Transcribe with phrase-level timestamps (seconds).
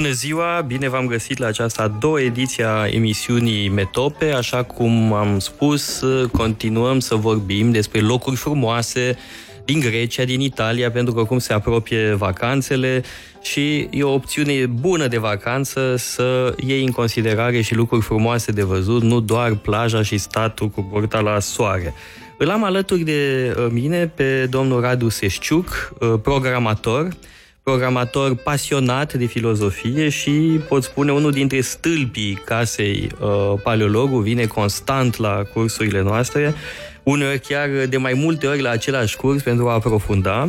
[0.00, 4.32] Bună ziua, bine v-am găsit la această a doua ediție a emisiunii Metope.
[4.32, 9.18] Așa cum am spus, continuăm să vorbim despre locuri frumoase
[9.64, 13.02] din Grecia, din Italia, pentru că cum se apropie vacanțele
[13.42, 18.62] și e o opțiune bună de vacanță să iei în considerare și lucruri frumoase de
[18.62, 21.94] văzut, nu doar plaja și statul cu burta la soare.
[22.38, 27.08] Îl am alături de uh, mine pe domnul Radu Seșciuc, uh, programator,
[27.62, 35.16] programator pasionat de filozofie și, pot spune, unul dintre stâlpii casei uh, Paleologu, vine constant
[35.16, 36.54] la cursurile noastre,
[37.02, 40.48] uneori chiar de mai multe ori la același curs pentru a aprofunda.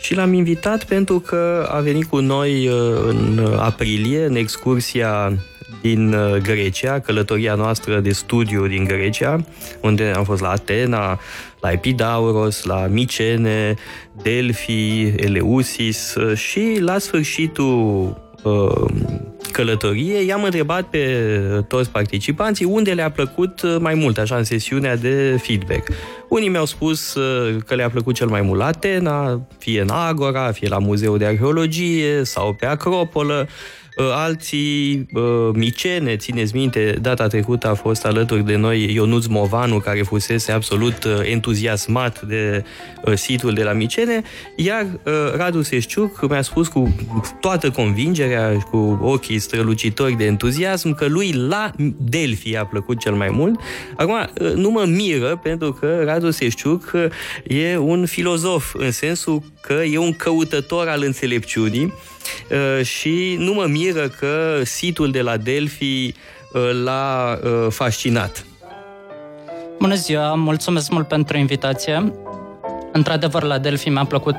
[0.00, 2.74] Și l-am invitat pentru că a venit cu noi uh,
[3.08, 5.32] în aprilie, în excursia
[5.80, 9.44] din uh, Grecia, călătoria noastră de studiu din Grecia,
[9.80, 11.20] unde am fost la Atena,
[11.60, 13.74] la Epidauros, la Micene,
[14.22, 18.90] Delphi, Eleusis uh, și la sfârșitul uh,
[19.52, 21.30] călătorie, i-am întrebat pe
[21.68, 25.88] toți participanții unde le-a plăcut mai mult, așa, în sesiunea de feedback.
[26.28, 27.16] Unii mi-au spus
[27.66, 31.24] că le-a plăcut cel mai mult la Atena, fie în Agora, fie la Muzeul de
[31.24, 33.48] Arheologie sau pe Acropolă.
[33.98, 39.78] Ă, alții ă, micene, țineți minte, data trecută a fost alături de noi Ionuț Movanu,
[39.78, 42.64] care fusese absolut ă, entuziasmat de
[43.14, 44.22] situl de la Micene,
[44.56, 44.86] iar
[45.36, 46.94] Radu Seșciuc mi-a spus cu
[47.40, 53.28] toată convingerea, cu ochii strălucitori de entuziasm, că lui la Delphi a plăcut cel mai
[53.30, 53.60] mult.
[53.96, 56.92] Acum, nu mă miră, pentru că Radu Seșciuc
[57.46, 62.19] e un filozof, în sensul că e un căutător al înțelepciunii, Uh,
[62.82, 66.14] și nu mă miră că situl de la Delphi
[66.52, 68.44] uh, l-a uh, fascinat.
[69.78, 72.12] Bună ziua, mulțumesc mult pentru invitație.
[72.92, 74.36] Într-adevăr, la Delphi mi-a plăcut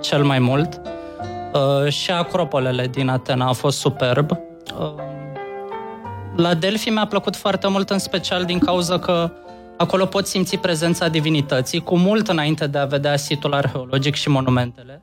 [0.00, 0.80] cel mai mult
[1.88, 4.30] și acropolele din Atena a fost superb.
[6.36, 9.30] La Delphi mi-a plăcut foarte mult, în special din cauza că
[9.76, 15.02] acolo pot simți prezența divinității, cu mult înainte de a vedea situl arheologic și monumentele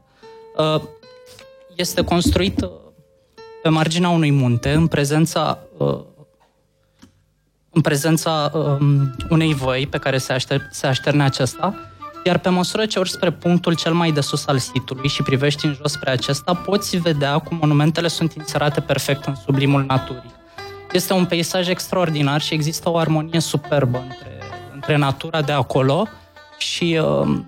[1.77, 2.69] este construit uh,
[3.61, 5.99] pe marginea unui munte, în prezența, uh,
[7.69, 11.75] în prezența um, unei văi pe care se, așter, se așterne acesta,
[12.25, 15.65] iar pe măsură ce urci spre punctul cel mai de sus al sitului și privești
[15.65, 20.35] în jos spre acesta, poți vedea cum monumentele sunt inserate perfect în sublimul naturii.
[20.91, 24.39] Este un peisaj extraordinar și există o armonie superbă între,
[24.73, 26.07] între natura de acolo
[26.57, 27.39] și uh,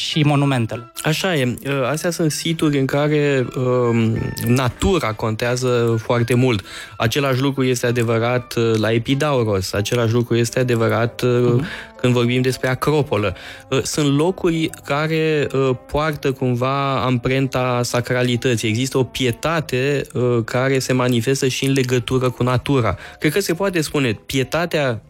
[0.00, 0.92] și monumentele.
[1.02, 1.54] Așa e.
[1.66, 4.16] Ă, astea sunt situri în care um,
[4.46, 6.64] natura contează foarte mult.
[6.96, 12.68] Același lucru este adevărat ă, la Epidauros, același lucru este adevărat uh-huh când vorbim despre
[12.68, 13.36] Acropolă.
[13.68, 18.68] Uh, sunt locuri care uh, poartă cumva amprenta sacralității.
[18.68, 22.96] Există o pietate uh, care se manifestă și în legătură cu natura.
[23.18, 25.02] Cred că se poate spune, pietatea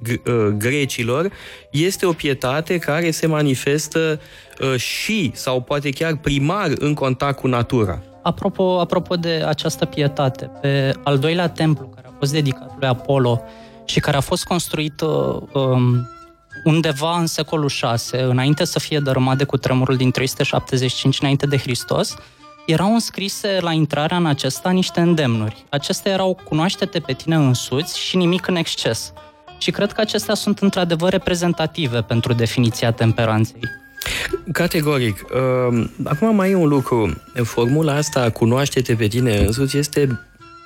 [0.56, 1.30] grecilor
[1.70, 4.20] este o pietate care se manifestă
[4.76, 7.98] și, sau poate chiar primar, în contact cu natura.
[8.22, 13.42] Apropo, apropo de această pietate, pe al doilea templu care a fost dedicat lui Apollo
[13.84, 16.08] și care a fost construit um,
[16.64, 22.16] undeva în secolul 6, înainte să fie dărâmat de cutremurul din 375 înainte de Hristos,
[22.66, 25.64] erau înscrise la intrarea în acesta niște îndemnuri.
[25.68, 29.12] Acestea erau cunoaște-te pe tine însuți și nimic în exces.
[29.58, 33.79] Și cred că acestea sunt într-adevăr reprezentative pentru definiția temperanței.
[34.52, 35.24] Categoric.
[35.68, 37.22] Um, acum mai e un lucru.
[37.42, 40.20] Formula asta, cunoaște-te pe tine însuți, este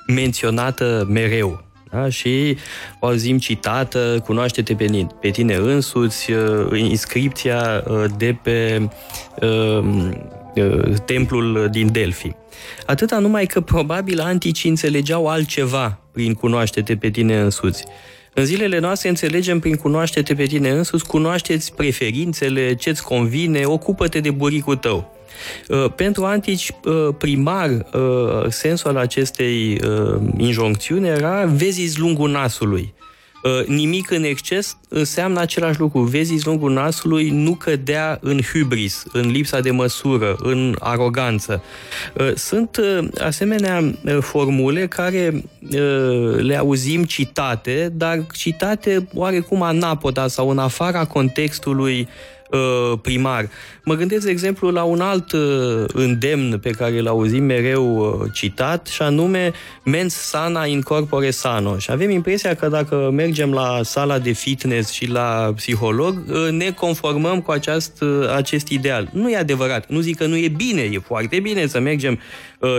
[0.07, 1.65] menționată mereu
[1.95, 2.09] da?
[2.09, 2.57] Și
[2.99, 8.87] o auzim citată, cunoaște-te pe, pe tine însuți, uh, inscripția uh, de pe
[9.41, 9.83] uh,
[11.05, 12.31] templul din Delphi.
[12.85, 17.83] Atâta numai că probabil anticii înțelegeau altceva prin cunoaște-te pe tine însuți.
[18.37, 24.31] În zilele noastre înțelegem prin cunoaște-te pe tine însuți, cunoașteți preferințele, ce-ți convine, ocupă-te de
[24.31, 25.15] buricul tău.
[25.67, 29.81] Uh, pentru antici, uh, primar, uh, sensul al acestei
[30.37, 32.93] injoncțiuni era vezi lungul nasului.
[33.65, 35.99] Nimic în exces înseamnă același lucru.
[35.99, 41.63] Vezi lungul nasului nu cădea în hubris, în lipsa de măsură, în aroganță.
[42.35, 42.79] Sunt
[43.21, 45.43] asemenea formule care
[46.37, 52.34] le auzim citate, dar citate oarecum anapoda sau în afara contextului uh,
[53.01, 53.49] primar.
[53.83, 58.29] Mă gândesc, de exemplu, la un alt uh, îndemn pe care îl auzim mereu uh,
[58.33, 59.51] citat, și anume
[59.83, 61.77] mens sana in corpore sano.
[61.77, 66.71] Și avem impresia că dacă mergem la sala de fitness și la psiholog, uh, ne
[66.71, 69.09] conformăm cu aceast, uh, acest ideal.
[69.11, 69.89] Nu e adevărat.
[69.89, 72.19] Nu zic că nu e bine, e foarte bine să mergem uh,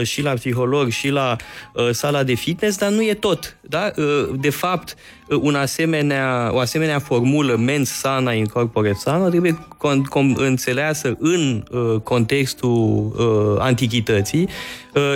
[0.03, 1.37] și la psiholog și la
[1.73, 3.57] uh, sala de fitness, dar nu e tot.
[3.61, 3.91] Da?
[3.97, 4.05] Uh,
[4.41, 4.97] de fapt,
[5.29, 11.65] un asemenea, o asemenea formulă mens sana in corpore sano trebuie con, con, înțeleasă în
[11.71, 14.49] uh, contextul uh, antichității uh,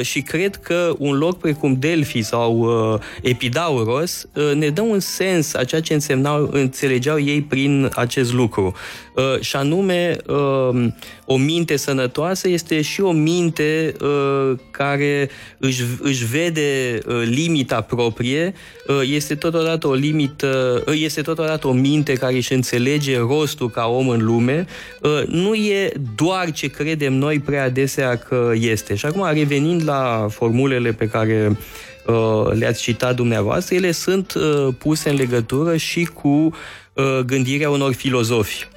[0.03, 5.55] și cred că un loc precum Delphi sau uh, Epidauros uh, ne dă un sens
[5.55, 8.75] a ceea ce însemnau, înțelegeau ei prin acest lucru.
[9.15, 10.87] Uh, și anume, uh,
[11.25, 18.55] o minte sănătoasă este și o minte uh, care își, își vede uh, limita proprie,
[18.87, 23.87] uh, este totodată o limită, uh, este totodată o minte care își înțelege rostul ca
[23.87, 24.67] om în lume,
[25.01, 28.95] uh, nu e doar ce credem noi prea adesea că este.
[28.95, 31.59] Și acum, revenind la formulele pe care
[32.07, 37.93] uh, le-ați citat dumneavoastră, ele sunt uh, puse în legătură și cu uh, gândirea unor
[37.93, 38.69] filozofi.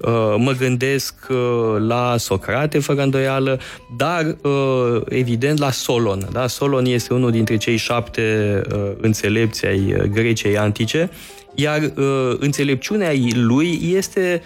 [0.00, 1.36] Uh, mă gândesc uh,
[1.78, 3.60] la Socrate, fără îndoială,
[3.96, 6.28] dar uh, evident la Solon.
[6.32, 6.46] Da?
[6.46, 8.60] Solon este unul dintre cei șapte
[9.00, 11.10] înțelepți ai Greciei antice,
[11.54, 11.92] iar
[12.38, 14.42] înțelepciunea lui este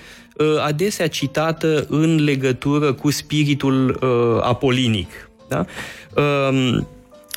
[0.64, 3.98] adesea citată în legătură cu spiritul
[4.42, 5.30] apolinic.
[5.52, 5.64] Da?
[6.22, 6.86] Um,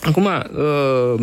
[0.05, 1.19] Acum, uh,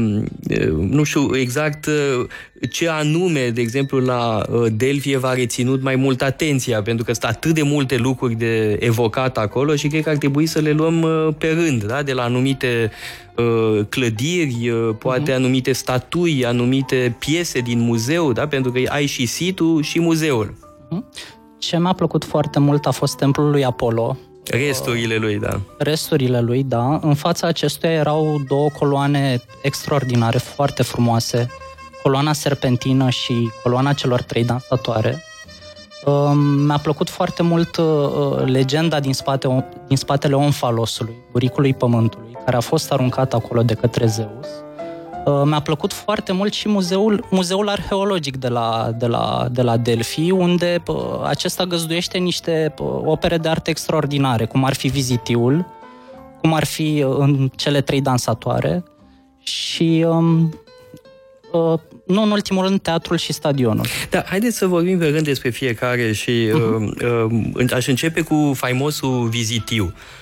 [0.89, 2.27] nu știu exact uh,
[2.71, 7.25] ce anume, de exemplu, la uh, Delphi v-a reținut mai mult atenția, pentru că sunt
[7.25, 11.07] atât de multe lucruri de evocat acolo și cred că ar trebui să le luăm
[11.39, 12.03] pe rând, da?
[12.03, 12.91] de la anumite
[13.89, 15.37] clădiri, poate uh-huh.
[15.37, 18.47] anumite statui, anumite piese din muzeu, da?
[18.47, 20.55] pentru că ai și situl și muzeul.
[20.55, 21.29] Uh-huh.
[21.59, 24.19] Ce mi-a plăcut foarte mult a fost templul lui Apollo,
[24.51, 25.61] Resturile lui, da.
[25.79, 26.99] Resturile lui, da.
[27.03, 31.47] În fața acestuia erau două coloane extraordinare, foarte frumoase.
[32.03, 35.23] Coloana serpentină și coloana celor trei dansatoare.
[36.05, 42.57] Um, mi-a plăcut foarte mult uh, legenda din, spate, din spatele omfalosului, buricului pământului, care
[42.57, 44.72] a fost aruncat acolo de către Zeus Uh,
[45.45, 50.31] mi-a plăcut foarte mult și muzeul, muzeul arheologic de la, de la, de la Delphi,
[50.31, 55.67] unde uh, acesta găzduiește niște uh, opere de artă extraordinare, cum ar fi Vizitiul,
[56.41, 58.85] cum ar fi în cele trei dansatoare
[59.43, 60.59] și um,
[61.53, 63.87] uh, nu în ultimul rând teatrul și stadionul.
[64.11, 67.03] Da, haideți să vorbim pe rând despre fiecare și uh-huh.
[67.03, 69.85] uh, uh, aș începe cu faimosul Vizitiu.
[69.85, 70.22] Uh,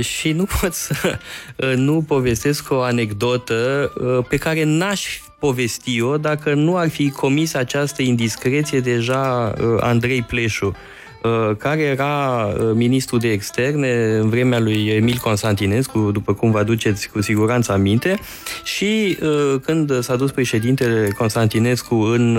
[0.00, 1.18] și nu pot să
[1.56, 7.54] uh, nu povestesc o anecdotă uh, pe care n-aș povesti-o dacă nu ar fi comis
[7.54, 10.76] această indiscreție deja uh, Andrei Pleșu
[11.22, 16.58] uh, care era uh, ministru de externe în vremea lui Emil Constantinescu, după cum vă
[16.58, 18.18] aduceți cu siguranță aminte,
[18.64, 19.18] și
[19.62, 22.38] când s-a dus președintele Constantinescu în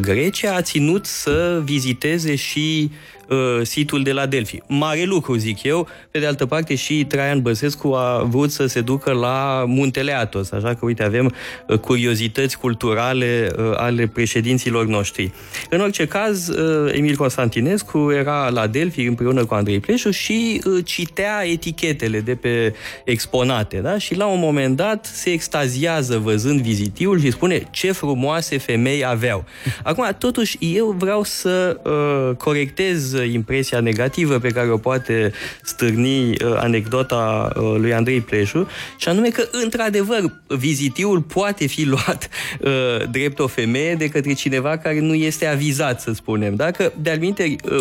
[0.00, 2.90] Grecia, a ținut să viziteze și
[3.28, 4.62] uh, situl de la Delphi.
[4.66, 5.88] Mare lucru, zic eu.
[6.10, 10.50] Pe de altă parte, și Traian Băsescu a vrut să se ducă la Muntele Atos,
[10.50, 11.34] așa că, uite, avem
[11.66, 15.32] uh, curiozități culturale uh, ale președinților noștri.
[15.70, 20.84] În orice caz, uh, Emil Constantinescu era la Delphi împreună cu Andrei Pleșu și uh,
[20.84, 22.74] citea etichetele de pe
[23.04, 23.98] exponate, da?
[23.98, 29.44] Și la un moment dat se extaziază văzând vizitiul și spune ce frumoase femei aveau.
[29.82, 35.32] Acum, totuși, eu vreau să uh, corectez impresia negativă pe care o poate
[35.62, 42.28] stârni uh, anecdota uh, lui Andrei Pleșu, și anume că, într-adevăr, vizitiul poate fi luat
[42.60, 46.54] uh, drept o femeie de către cineva care nu este avizat, să spunem.
[46.54, 47.18] Dacă, de-al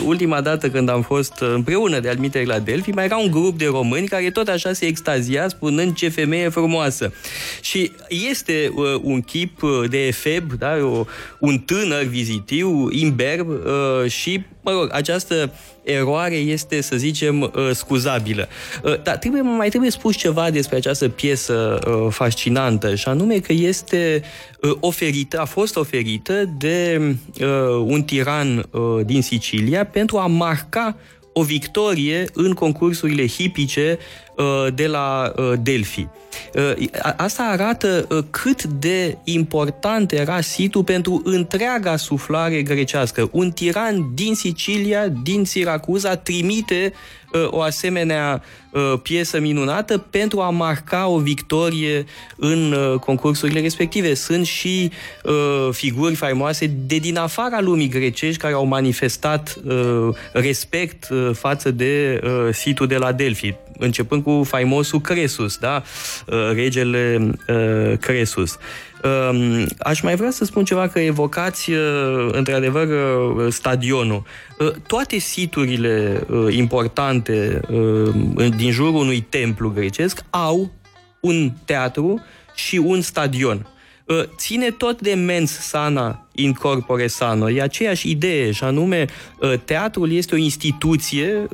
[0.06, 4.08] ultima dată când am fost împreună de-al la Delphi, mai era un grup de români
[4.08, 7.14] care tot așa se extazia spunând ce femeie frumoasă.
[7.62, 7.92] Și
[8.32, 10.76] este uh, un chip de efeb, da?
[10.82, 11.06] o,
[11.40, 15.52] un tânăr vizitiu, imberb uh, și mă rog, această
[15.84, 18.48] eroare este, să zicem, uh, scuzabilă.
[18.84, 23.54] Uh, dar trebuie, mai trebuie spus ceva despre această piesă uh, fascinantă, și anume că
[23.54, 24.22] este
[24.80, 27.02] oferită, a fost oferită de
[27.86, 28.70] un tiran
[29.06, 30.96] din Sicilia pentru a marca
[31.38, 33.98] o victorie în concursurile hipice
[34.74, 36.08] de la Delphi.
[37.18, 43.30] Asta arată cât de important era situl pentru întreaga suflare grecească.
[43.32, 50.50] Un tiran din Sicilia, din Siracuza, trimite Uh, o asemenea uh, piesă minunată pentru a
[50.50, 52.06] marca o victorie
[52.36, 54.14] în uh, concursurile respective.
[54.14, 54.92] Sunt și
[55.72, 59.58] figuri faimoase de din afara lumii grecești care au manifestat
[60.34, 65.84] respect față de situl de la Delphi, începând cu faimosul Cresus, da?
[66.54, 67.32] regele
[68.00, 68.58] Cresus.
[69.04, 74.24] Ehm, aș mai vrea să spun ceva că evocați uh, într-adevăr uh, stadionul.
[74.60, 77.62] Uh, toate siturile importante
[78.58, 80.72] din jurul unui templu grecesc au
[81.20, 82.24] un teatru
[82.56, 83.68] și un stadion.
[84.38, 87.50] Ține tot de mens sana in corpore sano.
[87.50, 89.06] E aceeași idee, și anume
[89.66, 91.48] teatrul este o instituție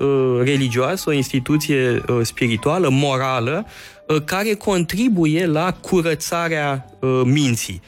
[0.43, 3.92] religioasă, o instituție spirituală, morală, Uh,
[4.25, 7.81] care contribuie la curățarea uh, minții.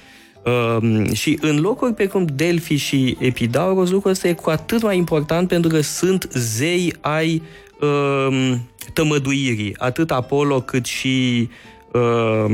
[0.45, 5.47] Uh, și în locuri precum Delphi și Epidauros, lucrul ăsta e cu atât mai important
[5.47, 7.41] pentru că sunt zei ai
[7.79, 8.53] uh,
[8.93, 11.49] tămăduirii, atât Apollo cât și
[11.91, 12.45] uh,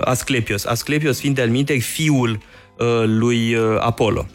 [0.00, 0.64] Asclepios.
[0.64, 2.30] Asclepios fiind de-al fiul
[2.78, 4.26] uh, lui uh, Apollo.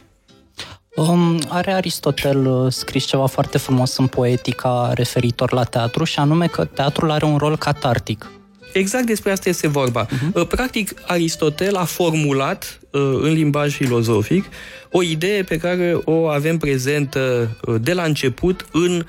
[0.95, 6.47] Um, are Aristotel uh, scris ceva foarte frumos în poetica referitor la teatru și anume
[6.47, 8.31] că teatrul are un rol catartic.
[8.73, 10.05] Exact despre asta este vorba.
[10.05, 10.47] Uh-huh.
[10.47, 14.45] Practic, Aristotel a formulat uh, în limbaj filozofic
[14.91, 19.05] o idee pe care o avem prezentă uh, de la început în uh,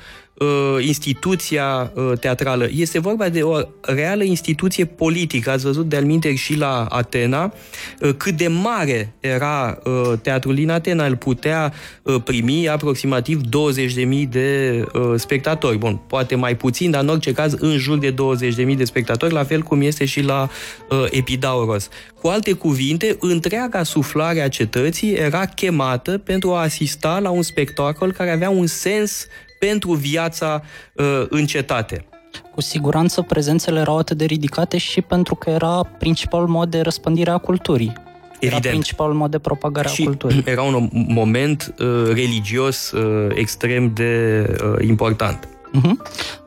[0.81, 2.69] instituția uh, teatrală.
[2.75, 5.51] Este vorba de o reală instituție politică.
[5.51, 7.53] Ați văzut de-al și la Atena
[8.01, 11.07] uh, cât de mare era uh, teatrul din Atena.
[11.07, 15.79] Îl putea uh, primi aproximativ 20.000 de uh, spectatori.
[15.79, 19.45] Bun, poate mai puțin, dar în orice caz în jur de 20.000 de spectatori, la
[19.45, 20.49] fel cum este și la
[20.91, 21.89] uh, Epidauros.
[22.21, 28.13] Cu alte cuvinte, întreaga suflare a cetății era chemată pentru a asista la un spectacol
[28.13, 29.27] care avea un sens
[29.59, 30.63] pentru viața
[30.95, 32.07] uh, în cetate.
[32.55, 37.31] Cu siguranță prezențele erau atât de ridicate și pentru că era principal mod de răspândire
[37.31, 37.93] a culturii.
[38.41, 38.65] Evident.
[38.65, 40.43] Era principalul mod de propagare și a culturii.
[40.55, 45.49] Era un moment uh, religios uh, extrem de uh, important.
[45.49, 45.97] Uh-huh.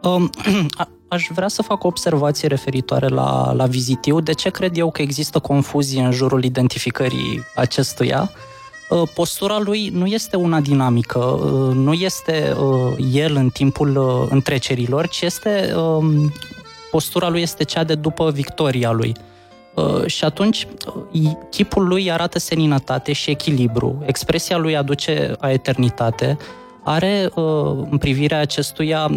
[0.01, 0.29] Um,
[1.07, 4.19] aș vrea să fac o observație referitoare la, la vizitiu.
[4.19, 8.31] De ce cred eu că există confuzie în jurul identificării acestuia?
[8.89, 15.07] Uh, postura lui nu este una dinamică, uh, nu este uh, el în timpul întrecerilor,
[15.07, 16.33] ci este um,
[16.91, 19.13] postura lui este cea de după victoria lui.
[20.05, 20.67] Și atunci
[21.49, 26.37] chipul lui arată seninătate și echilibru, expresia lui aduce a eternitate,
[26.83, 27.29] are
[27.89, 29.09] în privirea acestuia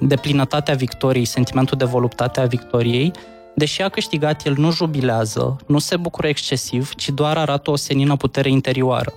[0.00, 3.12] deplinătatea victoriei, sentimentul de voluptate a victoriei,
[3.54, 8.16] Deși a câștigat, el nu jubilează, nu se bucură excesiv, ci doar arată o senină
[8.16, 9.14] putere interioară.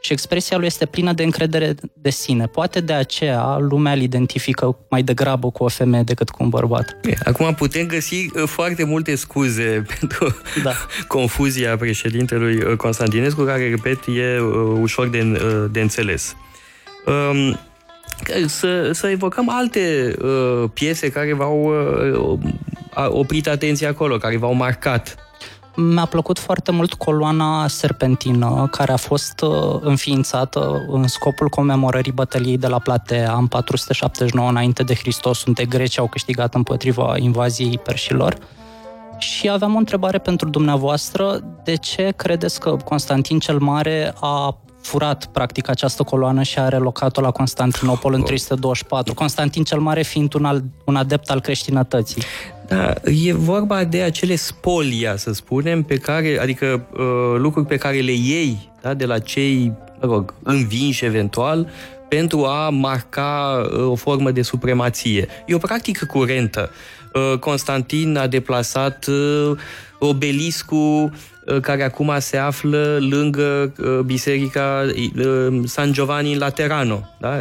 [0.00, 2.46] Și expresia lui este plină de încredere de sine.
[2.46, 6.96] Poate de aceea lumea îl identifică mai degrabă cu o femeie decât cu un bărbat.
[7.24, 10.72] Acum putem găsi uh, foarte multe scuze pentru da.
[11.08, 15.38] confuzia președintelui uh, Constantinescu, care, repet, e uh, ușor de,
[15.70, 16.36] de înțeles.
[17.06, 17.58] Um,
[18.46, 21.74] să, să evocăm alte uh, piese care v-au
[22.32, 22.38] uh,
[23.08, 25.16] oprit atenția acolo, care v-au marcat?
[25.76, 32.58] Mi-a plăcut foarte mult coloana serpentină, care a fost uh, înființată în scopul comemorării bătăliei
[32.58, 38.36] de la Platea în 479 înainte de Hristos, unde grecii au câștigat împotriva invaziei perșilor.
[39.18, 41.40] Și aveam o întrebare pentru dumneavoastră.
[41.64, 47.20] De ce credeți că Constantin cel Mare a furat practic această coloană și a relocat-o
[47.20, 49.14] la Constantinopol în 324.
[49.14, 52.22] Constantin cel Mare fiind un, al, un adept al creștinătății.
[52.68, 58.00] Da, e vorba de acele spolia, să spunem, pe care, adică uh, lucruri pe care
[58.00, 61.68] le iei da, de la cei, mă rog, învinși eventual,
[62.08, 65.26] pentru a marca uh, o formă de supremație.
[65.46, 66.70] E o practică curentă.
[67.14, 69.58] Uh, Constantin a deplasat uh,
[69.98, 74.84] obeliscul Uh, care acum se află lângă uh, biserica
[75.18, 77.08] uh, San Giovanni in Laterano.
[77.18, 77.40] Da?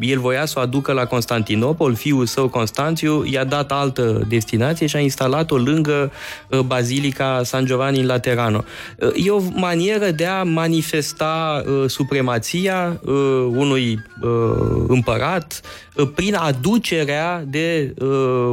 [0.00, 4.96] El voia să o aducă la Constantinopol, fiul său Constanțiu i-a dat altă destinație și
[4.96, 6.12] a instalat-o lângă
[6.66, 8.64] Bazilica San Giovanni in Laterano.
[9.14, 13.00] E o manieră de a manifesta supremația
[13.50, 13.98] unui
[14.88, 15.60] împărat
[16.04, 17.94] prin aducerea de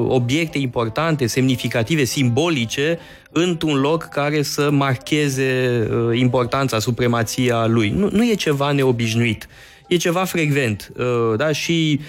[0.07, 2.99] obiecte importante, semnificative, simbolice
[3.31, 7.89] într-un loc care să marcheze uh, importanța, supremația lui.
[7.89, 9.47] Nu, nu e ceva neobișnuit.
[9.87, 10.91] e ceva frecvent.
[11.37, 11.51] Da?
[11.51, 11.99] Și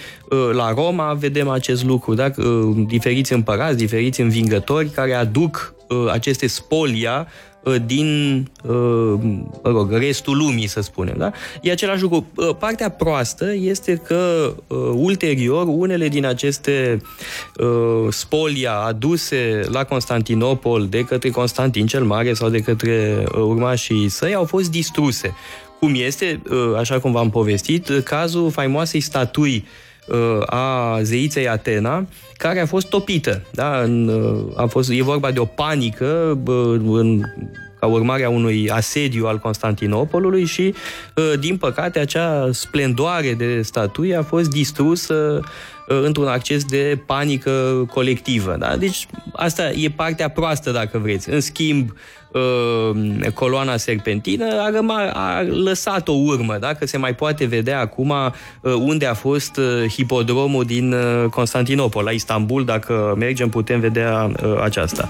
[0.52, 2.30] la Roma vedem acest lucru, da?
[2.86, 5.74] diferiți împărați, diferiți învingători care aduc
[6.12, 7.55] aceste spolia Uh,
[7.86, 8.72] din uh,
[9.62, 11.14] mă rog, restul lumii, să spunem.
[11.18, 11.32] Da?
[11.62, 12.26] E același lucru.
[12.34, 14.52] Uh, partea proastă este că
[14.94, 17.00] ulterior unele din aceste
[18.08, 24.44] spolia aduse la Constantinopol de către Constantin cel Mare sau de către urmașii săi au
[24.44, 25.34] fost distruse.
[25.78, 26.42] Cum este,
[26.76, 29.64] așa cum v-am povestit, cazul faimoasei statui
[30.46, 33.42] a zeiței Atena, care a fost topită.
[33.52, 33.80] Da?
[33.80, 34.10] În,
[34.56, 36.38] a fost, e vorba de o panică
[36.86, 37.22] în,
[37.80, 40.74] ca urmare a unui asediu al Constantinopolului și,
[41.38, 45.40] din păcate, acea splendoare de statuie a fost distrusă
[45.86, 48.56] într-un acces de panică colectivă.
[48.58, 48.76] Da?
[48.76, 51.30] Deci asta e partea proastă, dacă vreți.
[51.30, 51.92] În schimb,
[53.34, 56.74] coloana serpentină a, răma, a lăsat o urmă, da?
[56.74, 58.14] că se mai poate vedea acum
[58.62, 60.94] unde a fost hipodromul din
[61.30, 64.30] Constantinopol, la Istanbul, dacă mergem putem vedea
[64.62, 65.08] aceasta.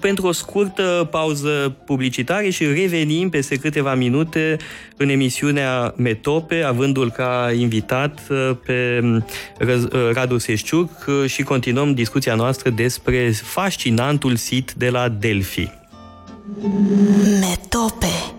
[0.00, 4.56] Pentru o scurtă pauză publicitară și revenim peste câteva minute
[4.96, 8.20] în emisiunea Metope, avându-l ca invitat
[8.64, 9.00] pe
[10.12, 10.90] Radu Seșciuc
[11.26, 15.70] și continuăm discuția noastră despre fascinantul sit de la Delphi.
[17.40, 18.34] Metope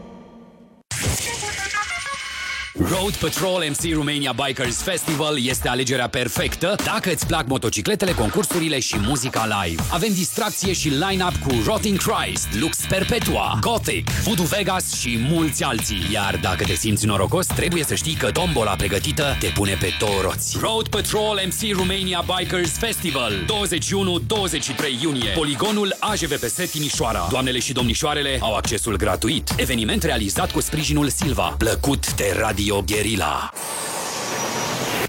[2.80, 8.96] Road Patrol MC Romania Bikers Festival este alegerea perfectă dacă îți plac motocicletele, concursurile și
[9.00, 9.84] muzica live.
[9.92, 16.08] Avem distracție și line-up cu Rotting Christ, Lux Perpetua, Gothic, Voodoo Vegas și mulți alții.
[16.12, 20.22] Iar dacă te simți norocos, trebuie să știi că tombola pregătită te pune pe două
[20.22, 20.58] roți.
[20.62, 28.56] Road Patrol MC Romania Bikers Festival 21-23 iunie Poligonul AJVPS Timișoara Doamnele și domnișoarele au
[28.56, 33.54] accesul gratuit Eveniment realizat cu sprijinul Silva Plăcut de radio Radio Guerilla.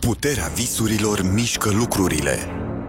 [0.00, 2.38] Puterea visurilor mișcă lucrurile.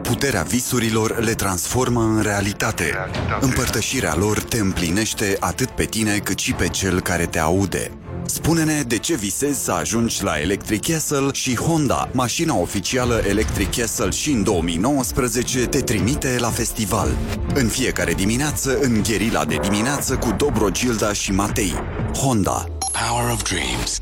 [0.01, 2.83] Puterea visurilor le transformă în realitate.
[2.83, 3.45] realitate.
[3.45, 7.91] Împărtășirea lor te împlinește atât pe tine cât și pe cel care te aude.
[8.25, 14.09] Spune-ne de ce visezi să ajungi la Electric Castle și Honda, mașina oficială Electric Castle
[14.09, 17.09] și în 2019 te trimite la festival.
[17.53, 21.73] În fiecare dimineață, în Gherila de dimineață cu Dobro Gilda și Matei.
[22.15, 22.65] Honda.
[22.91, 24.01] Power of Dreams.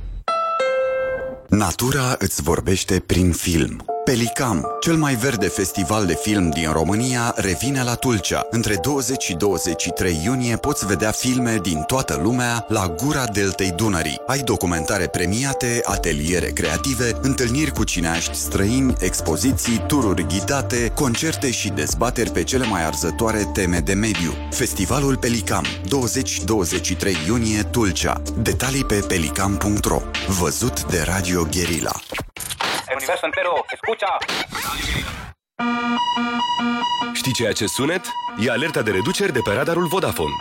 [1.50, 3.97] Natura îți vorbește prin film.
[4.08, 8.48] Pelicam, cel mai verde festival de film din România, revine la Tulcea.
[8.50, 14.22] Între 20 și 23 iunie poți vedea filme din toată lumea la Gura Deltei Dunării.
[14.28, 22.32] Ai documentare premiate, ateliere creative, întâlniri cu cineaști străini, expoziții, tururi ghidate, concerte și dezbateri
[22.32, 24.34] pe cele mai arzătoare teme de mediu.
[24.52, 28.22] Festivalul Pelicam, 20-23 iunie, Tulcea.
[28.42, 32.02] Detalii pe pelicam.ro Văzut de Radio Guerilla.
[32.90, 34.08] El universo entero, escucha.
[37.14, 38.06] Știi ceea ce sunet?
[38.40, 40.34] E alerta de reduceri de pe radarul Vodafone.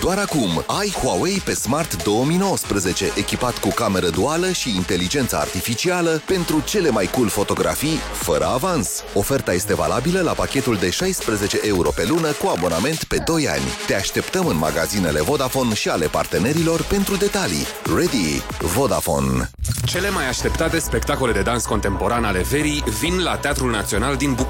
[0.00, 6.62] Doar acum ai Huawei pe Smart 2019, echipat cu cameră duală și inteligență artificială pentru
[6.64, 9.02] cele mai cool fotografii, fără avans.
[9.14, 13.64] Oferta este valabilă la pachetul de 16 euro pe lună cu abonament pe 2 ani.
[13.86, 17.66] Te așteptăm în magazinele Vodafone și ale partenerilor pentru detalii.
[17.96, 19.50] Ready Vodafone.
[19.84, 24.43] Cele mai așteptate spectacole de dans contemporan ale verii vin la Teatrul Național din București,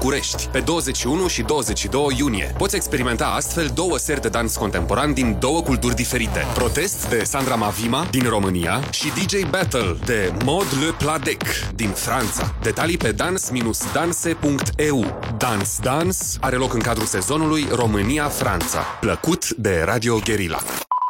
[0.51, 2.53] pe 21 și 22 iunie.
[2.57, 6.45] Poți experimenta astfel două seri de dans contemporan din două culturi diferite.
[6.53, 11.41] Protest de Sandra Mavima din România și DJ Battle de Mod Le Pladec
[11.75, 12.55] din Franța.
[12.61, 18.79] Detalii pe dans-danse.eu Dans Dans are loc în cadrul sezonului România-Franța.
[18.79, 20.59] Plăcut de Radio Guerilla.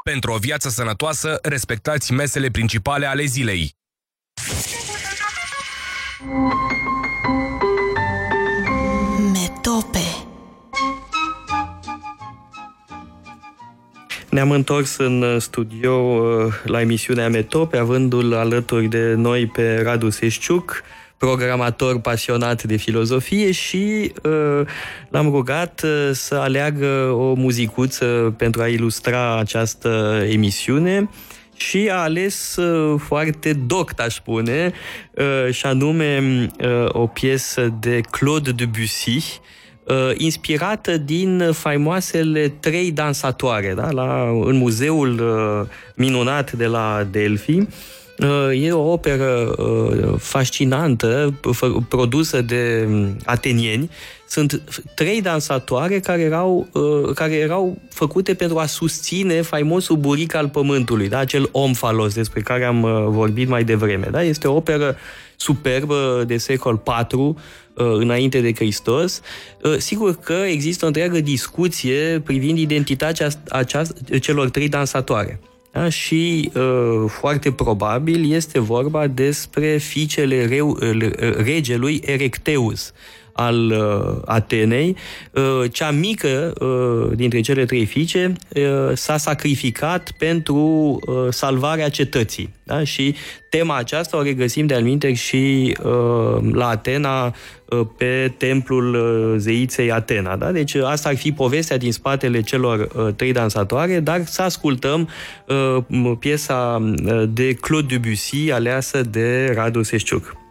[0.04, 3.76] Pentru o viață sănătoasă, respectați mesele principale ale zilei.
[14.36, 20.10] Ne-am întors în uh, studio uh, la emisiunea Metope, avându-l alături de noi pe Radu
[20.10, 20.84] Seșciuc,
[21.17, 24.67] programator pasionat de filozofie și uh,
[25.10, 31.10] l-am rugat uh, să aleagă o muzicuță pentru a ilustra această emisiune
[31.56, 34.74] și a ales uh, foarte doct, aș spune,
[35.12, 39.55] uh, și anume uh, o piesă de Claude Debussy, uh,
[40.17, 43.91] inspirată din faimoasele trei dansatoare, da?
[43.91, 47.67] La, în muzeul uh, minunat de la Delphi.
[48.54, 49.56] E o operă
[50.17, 51.39] fascinantă,
[51.89, 53.89] produsă de mm, atenieni.
[54.28, 54.62] Sunt
[54.95, 56.67] trei dansatoare care erau,
[57.15, 61.17] care erau făcute pentru a susține faimosul buric al pământului, da?
[61.17, 64.08] acel om falos despre care am vorbit mai devreme.
[64.12, 64.24] Da?
[64.24, 64.95] Este o operă
[65.36, 67.36] superbă de secol IV,
[67.76, 69.22] înainte de Hristos.
[69.78, 75.40] Sigur că există o întreagă discuție privind identitatea aceasta, celor trei dansatoare.
[75.72, 75.90] Da?
[75.90, 80.78] Și uh, foarte probabil este vorba despre fiicele reu,
[81.38, 82.94] regelui Erecteus
[83.36, 84.95] al uh, Atenei.
[85.32, 92.54] Uh, cea mică uh, dintre cele trei fiice uh, s-a sacrificat pentru uh, salvarea cetății.
[92.63, 92.84] Da?
[92.84, 93.15] Și
[93.50, 100.36] tema aceasta o regăsim de-al și uh, la Atena uh, pe templul uh, zeiței Atena.
[100.36, 100.52] Da?
[100.52, 105.10] Deci asta ar fi povestea din spatele celor uh, trei dansatoare, dar să ascultăm
[105.48, 110.45] uh, piesa uh, de Claude Debussy aleasă de Radu Seșciuc.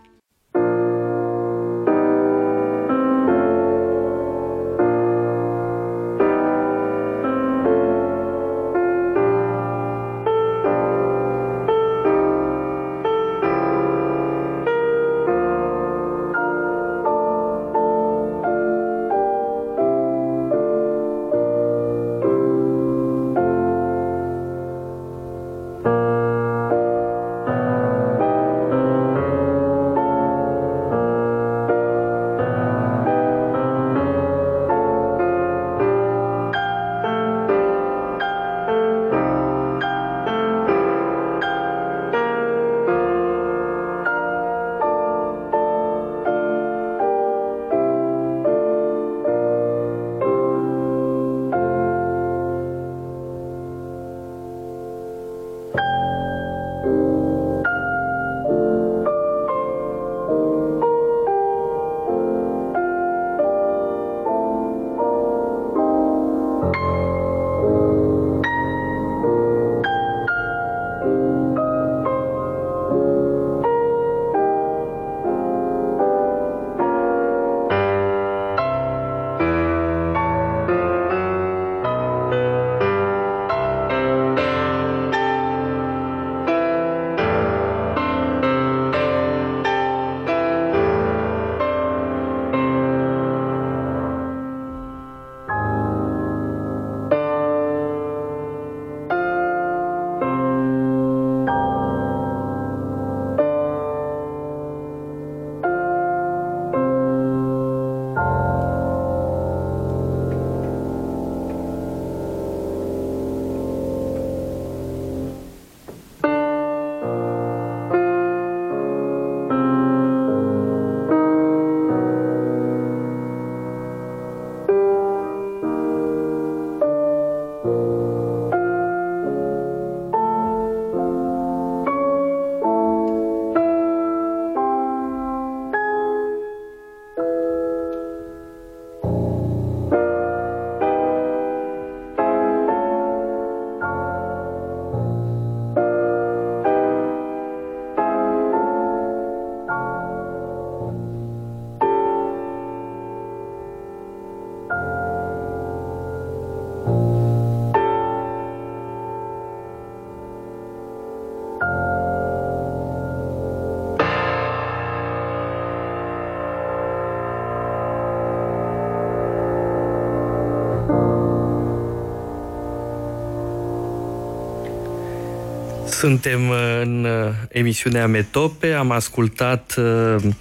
[176.04, 180.32] Suntem uh, în uh, emisiunea Metope, am ascultat uh,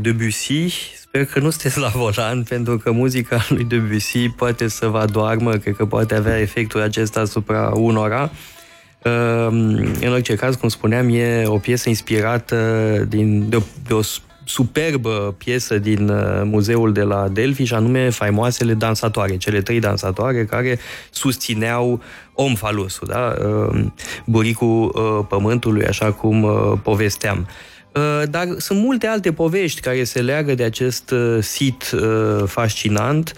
[0.00, 0.68] Debussy.
[1.00, 5.56] Sper că nu sunteți la volan, pentru că muzica lui Debussy poate să vă adoarmă,
[5.56, 8.30] cred că poate avea efectul acesta asupra unora.
[10.00, 12.56] În orice caz, cum spuneam, e o piesă inspirată
[13.08, 14.02] din, de, o, de o
[14.44, 16.12] superbă piesă din
[16.44, 20.78] muzeul de la Delphi și anume faimoasele dansatoare, cele trei dansatoare care
[21.10, 22.00] susțineau
[22.34, 23.34] omfalusul, da?
[23.38, 23.94] Ehm,
[24.26, 27.46] buricul uh, pământului, așa cum uh, povesteam.
[27.94, 31.94] Uh, dar sunt multe alte povești care se leagă de acest sit
[32.46, 33.32] fascinant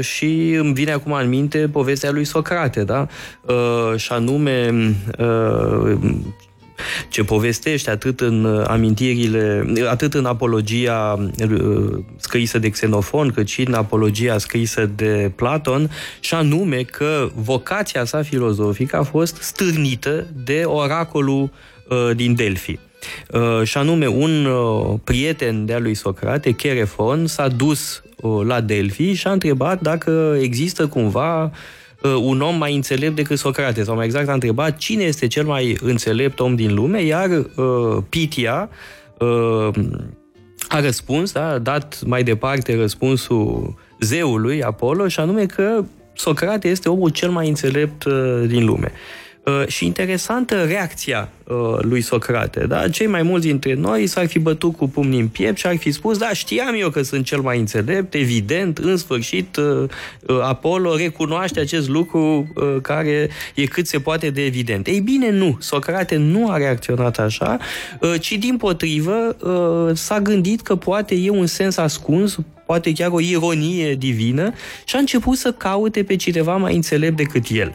[0.00, 3.06] și îmi vine acum în minte povestea lui Socrate, da?
[3.96, 4.74] Și anume
[7.08, 13.74] ce povestește atât în amintirile, atât în apologia uh, scrisă de Xenofon, cât și în
[13.74, 21.50] apologia scrisă de Platon, și anume că vocația sa filozofică a fost stârnită de oracolul
[21.88, 22.78] uh, din Delphi.
[23.28, 29.12] Uh, și anume, un uh, prieten de-a lui Socrate, Cherefon, s-a dus uh, la Delphi
[29.12, 31.50] și a întrebat dacă există cumva uh,
[32.02, 35.78] un om mai înțelept decât Socrate, sau mai exact a întrebat cine este cel mai
[35.80, 38.68] înțelept om din lume, iar uh, Pitia
[39.18, 39.68] uh,
[40.68, 45.84] a răspuns, da, a dat mai departe răspunsul zeului Apollo și anume că
[46.14, 48.92] Socrate este omul cel mai înțelept uh, din lume.
[49.48, 52.66] Uh, și interesantă reacția uh, lui Socrate.
[52.66, 52.88] Da?
[52.88, 55.90] Cei mai mulți dintre noi s-ar fi bătut cu pumnii în piept și ar fi
[55.90, 59.56] spus, da, știam eu că sunt cel mai înțelept, evident, în sfârșit
[60.42, 64.86] Apollo recunoaște acest lucru care e cât se poate de evident.
[64.86, 65.56] Ei bine, nu.
[65.60, 67.58] Socrate nu a reacționat așa,
[68.20, 69.36] ci din potrivă
[69.94, 74.52] s-a gândit că poate e un sens ascuns, poate chiar o ironie divină
[74.84, 77.74] și a început să caute pe cineva mai înțelept decât el.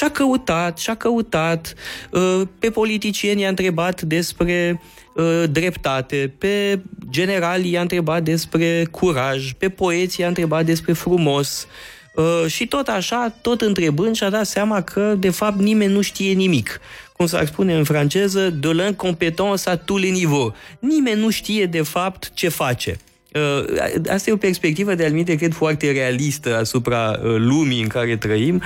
[0.00, 1.74] Și a căutat, și a căutat,
[2.10, 4.80] uh, pe politicieni i-a întrebat despre
[5.14, 11.66] uh, dreptate, pe generali i-a întrebat despre curaj, pe poeți i-a întrebat despre frumos,
[12.14, 16.32] uh, și tot așa, tot întrebând, și-a dat seama că, de fapt, nimeni nu știe
[16.32, 16.80] nimic.
[17.16, 20.54] Cum s-ar spune în franceză, de l'incompétence à tous les niveaux.
[20.78, 22.98] Nimeni nu știe, de fapt, ce face.
[23.34, 23.64] Uh,
[24.10, 28.62] asta e o perspectivă de alminte, cred, foarte realistă asupra uh, lumii în care trăim.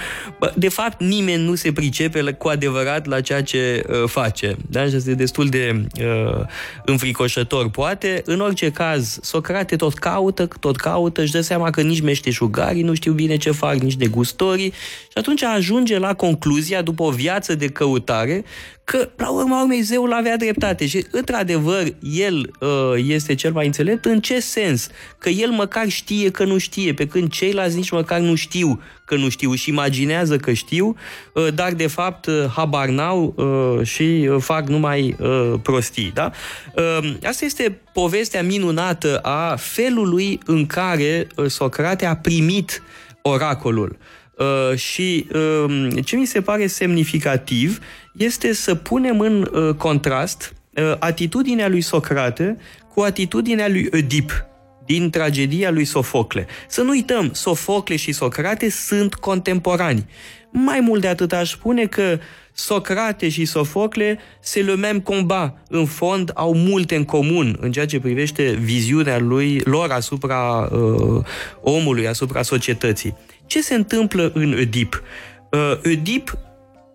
[0.54, 4.56] De fapt, nimeni nu se pricepe cu adevărat la ceea ce uh, face.
[4.70, 4.86] Da?
[4.86, 6.44] Și este destul de uh,
[6.84, 8.22] înfricoșător, poate.
[8.24, 12.94] În orice caz, Socrate tot caută, tot caută, își dă seama că nici meșteșugarii nu
[12.94, 14.72] știu bine ce fac, nici degustorii
[15.02, 18.44] și atunci ajunge la concluzia, după o viață de căutare,
[18.84, 22.68] că, la urma urmei, zeul avea dreptate și, într-adevăr, el uh,
[23.06, 24.04] este cel mai înțelept.
[24.04, 24.88] În ce sens?
[25.18, 29.16] Că el măcar știe că nu știe, pe când ceilalți nici măcar nu știu că
[29.16, 30.96] nu știu și imaginează că știu,
[31.34, 36.10] uh, dar, de fapt, uh, habar n-au uh, și uh, fac numai uh, prostii.
[36.14, 36.30] Da?
[36.76, 42.82] Uh, asta este povestea minunată a felului în care uh, Socrate a primit
[43.22, 43.96] oracolul.
[44.38, 47.78] Uh, și uh, ce mi se pare semnificativ
[48.12, 52.56] este să punem în uh, contrast uh, atitudinea lui Socrate
[52.94, 54.46] cu atitudinea lui Oedip
[54.86, 56.46] din tragedia lui Sofocle.
[56.68, 60.06] Să nu uităm, Sofocle și Socrate sunt contemporani.
[60.50, 62.18] Mai mult de atât aș spune că
[62.52, 65.58] Socrate și Sofocle se le même combat.
[65.68, 71.24] În fond, au multe în comun în ceea ce privește viziunea lui, lor asupra uh,
[71.62, 73.16] omului, asupra societății.
[73.46, 75.02] Ce se întâmplă în Oedip?
[75.50, 76.38] Uh, Oedip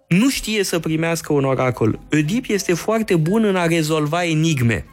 [0.07, 1.99] nu știe să primească un oracol.
[2.11, 4.85] Oedip este foarte bun în a rezolva enigme.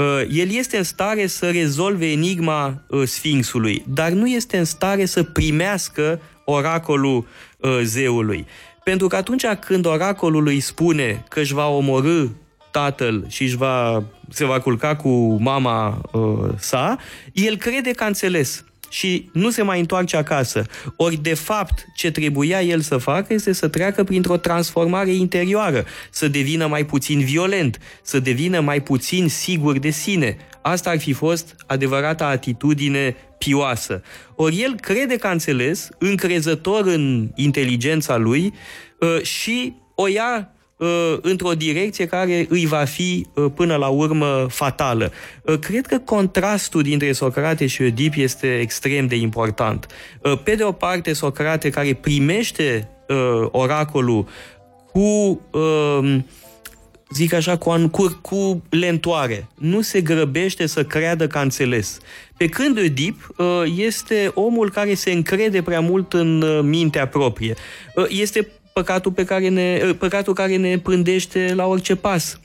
[0.00, 5.04] Uh, el este în stare să rezolve enigma uh, Sfinxului, dar nu este în stare
[5.04, 7.26] să primească oracolul
[7.58, 8.46] uh, zeului.
[8.84, 12.26] Pentru că atunci când oracolul îi spune că își va omorâ
[12.70, 16.98] tatăl și își va, se va culca cu mama uh, sa,
[17.32, 20.64] el crede că a înțeles și nu se mai întoarce acasă.
[20.96, 26.28] Ori, de fapt, ce trebuia el să facă este să treacă printr-o transformare interioară, să
[26.28, 30.36] devină mai puțin violent, să devină mai puțin sigur de sine.
[30.62, 34.02] Asta ar fi fost adevărata atitudine pioasă.
[34.34, 38.52] Ori el crede că a înțeles, încrezător în inteligența lui
[38.98, 40.59] uh, și o ia Uh,
[41.20, 45.12] într-o direcție care îi va fi uh, până la urmă fatală.
[45.42, 49.86] Uh, cred că contrastul dintre Socrate și Oedip este extrem de important.
[50.44, 52.88] Pe de o parte, Socrate care primește
[53.50, 54.26] oracolul
[54.92, 55.40] cu
[57.14, 59.48] zic așa, cu, cu, cu lentoare.
[59.54, 61.98] Nu se grăbește să creadă că a înțeles.
[62.36, 63.34] Pe când Oedip
[63.76, 67.54] este omul care se încrede prea mult în mintea proprie.
[68.08, 72.40] Este păcatul, pe care ne, ă, păcatul care ne pândește la orice pas.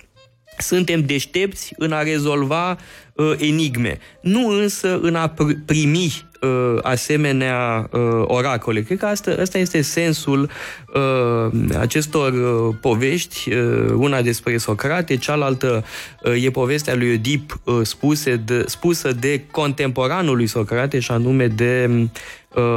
[0.58, 2.78] Suntem deștepți în a rezolva
[3.14, 8.82] uh, enigme, nu însă în a pr- primi uh, asemenea uh, oracole.
[8.82, 10.50] Cred că asta, asta este sensul
[10.94, 15.84] uh, acestor uh, povești, uh, una despre Socrate, cealaltă
[16.24, 21.48] uh, e povestea lui Oedip uh, spuse de, spusă de contemporanul lui Socrate și anume
[21.48, 22.06] de uh,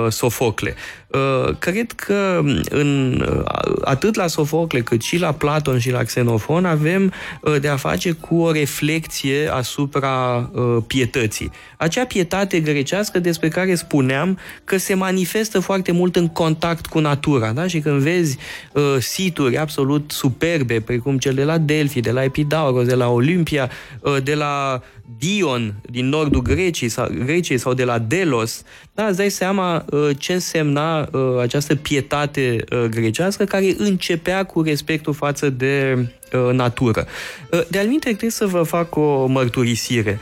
[0.08, 0.74] Sofocle.
[1.08, 3.44] Uh, cred că în, uh,
[3.84, 7.12] atât la Sofocle cât și la Platon și la Xenofon avem
[7.42, 11.50] uh, de a face cu o reflexie asupra uh, pietății.
[11.76, 17.52] Acea pietate grecească despre care spuneam că se manifestă foarte mult în contact cu natura,
[17.52, 17.66] da?
[17.66, 18.38] Și când vezi
[18.72, 23.70] uh, situri absolut superbe, precum cel de la Delphi, de la Epidauros, de la Olimpia,
[24.00, 24.82] uh, de la
[25.16, 28.62] Dion din nordul Greciei sau, Greciei sau de la Delos,
[28.94, 34.62] da, îți dai seama uh, ce însemna uh, această pietate uh, grecească care începea cu
[34.62, 37.06] respectul față de uh, natură.
[37.52, 40.20] Uh, de alminte, trebuie să vă fac o mărturisire.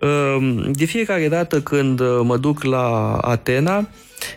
[0.00, 3.88] Uh, de fiecare dată când uh, mă duc la Atena,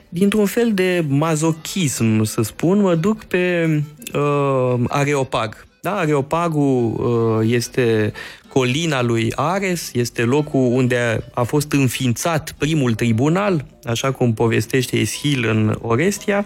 [0.09, 3.67] dintr-un fel de mazochism, să spun, mă duc pe
[4.13, 5.65] uh, Areopag.
[5.81, 8.13] Da, Areopagul uh, este
[8.47, 15.47] colina lui Ares, este locul unde a fost înființat primul tribunal, așa cum povestește Eschil
[15.47, 16.45] în Orestia,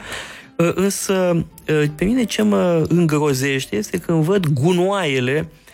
[0.58, 5.65] uh, însă uh, pe mine ce mă îngrozește este când văd gunoaiele uh,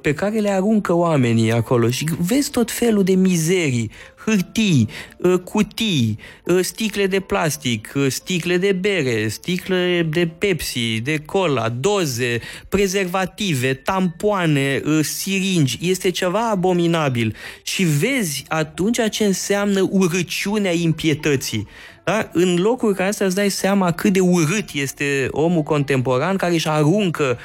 [0.00, 3.90] pe care le aruncă oamenii acolo și vezi tot felul de mizerii,
[4.24, 11.18] hârtii, uh, cutii, uh, sticle de plastic, uh, sticle de bere, sticle de Pepsi, de
[11.18, 15.78] cola, doze, prezervative, tampoane, siringi.
[15.80, 17.34] Este ceva abominabil.
[17.62, 21.68] Și vezi atunci ce înseamnă urăciunea impietății.
[22.04, 22.28] Da?
[22.32, 26.68] În locuri ca astea îți dai seama cât de urât este omul contemporan care își
[26.68, 27.38] aruncă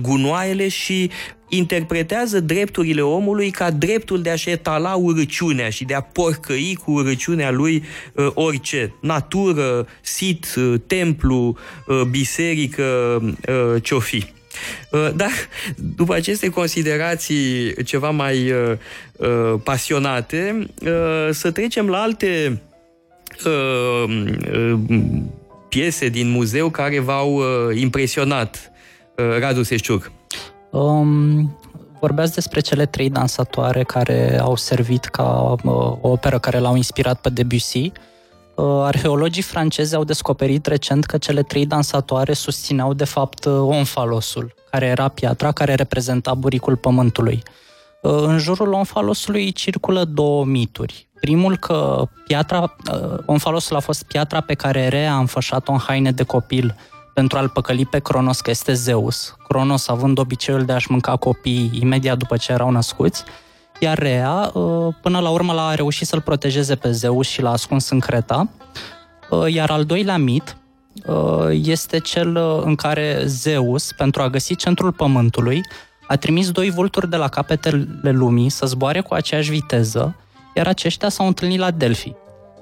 [0.00, 1.10] gunoaiele și
[1.48, 7.50] interpretează drepturile omului ca dreptul de a-și etala urăciunea și de a porcăi cu urăciunea
[7.50, 8.94] lui uh, orice.
[9.00, 12.82] Natură, sit, uh, templu, uh, biserică,
[13.48, 14.24] uh, ce-o fi.
[14.90, 15.30] Uh, dar
[15.96, 18.72] după aceste considerații ceva mai uh,
[19.16, 22.73] uh, pasionate, uh, să trecem la alte uh, uh,
[25.68, 27.44] piese din muzeu care v-au uh,
[27.80, 28.72] impresionat.
[29.16, 30.12] Uh, Radu Seșciuc.
[30.70, 31.58] Um,
[32.00, 37.20] vorbeați despre cele trei dansatoare care au servit ca uh, o operă care l-au inspirat
[37.20, 37.92] pe Debussy.
[38.54, 44.54] Uh, arheologii francezi au descoperit recent că cele trei dansatoare susțineau de fapt uh, onfalosul,
[44.70, 47.42] care era piatra care reprezenta buricul pământului.
[48.02, 51.08] Uh, în jurul onfalosului circulă două mituri.
[51.24, 54.56] Primul că piatra, uh, onfalosul a fost piatra pe
[54.88, 56.76] Rea a înfășat-o în haine de copil
[57.14, 59.36] pentru a-l păcăli pe Cronos, că este Zeus.
[59.48, 63.24] Cronos având obiceiul de a-și mânca copiii imediat după ce erau născuți,
[63.80, 67.90] iar Rea, uh, până la urmă, l-a reușit să-l protejeze pe Zeus și l-a ascuns
[67.90, 68.48] în Creta.
[69.30, 70.56] Uh, iar al doilea mit
[71.06, 75.60] uh, este cel în care Zeus, pentru a găsi centrul pământului,
[76.08, 80.16] a trimis doi vulturi de la capetele lumii să zboare cu aceeași viteză,
[80.54, 82.12] iar aceștia s-au întâlnit la Delphi.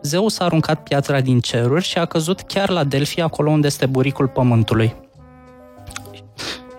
[0.03, 3.87] Zeus a aruncat piatra din ceruri și a căzut chiar la Delphi, acolo unde este
[3.87, 4.95] buricul pământului.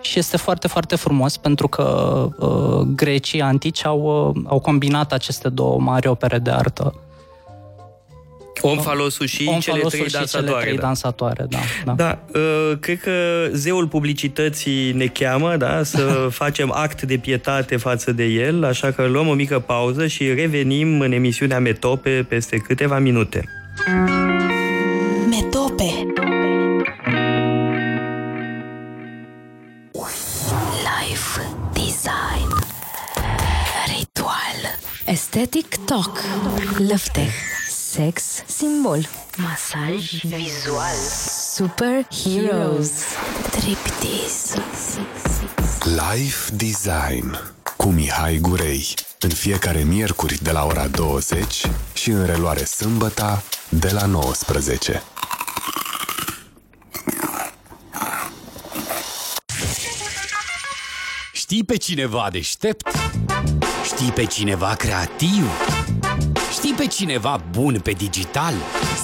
[0.00, 5.48] Și este foarte, foarte frumos pentru că uh, grecii antici au, uh, au combinat aceste
[5.48, 6.94] două mari opere de artă.
[8.60, 10.50] Omfalosul și Omfalosul cele trei și dansatoare.
[10.50, 10.82] Cele trei da.
[10.82, 11.58] dansatoare, da.
[11.84, 13.10] Da, da uh, cred că
[13.52, 15.98] zeul publicității ne cheamă, da, să
[16.42, 21.00] facem act de pietate față de el, așa că luăm o mică pauză și revenim
[21.00, 23.44] în emisiunea Metope peste câteva minute.
[25.28, 26.06] Metope
[30.86, 31.40] Life
[31.72, 32.50] Design
[33.96, 36.18] Ritual Aesthetic Talk
[36.88, 37.53] Lăfteh
[37.94, 40.96] sex, simbol, masaj vizual,
[41.54, 42.90] superheroes,
[43.50, 44.62] triptease.
[45.84, 47.38] Life Design
[47.76, 53.90] cu Mihai Gurei în fiecare miercuri de la ora 20 și în reluare sâmbăta de
[53.92, 55.02] la 19.
[61.32, 62.88] Știi pe cineva deștept?
[63.84, 65.44] Știi pe cineva creativ?
[66.64, 68.54] Știi pe cineva bun pe digital?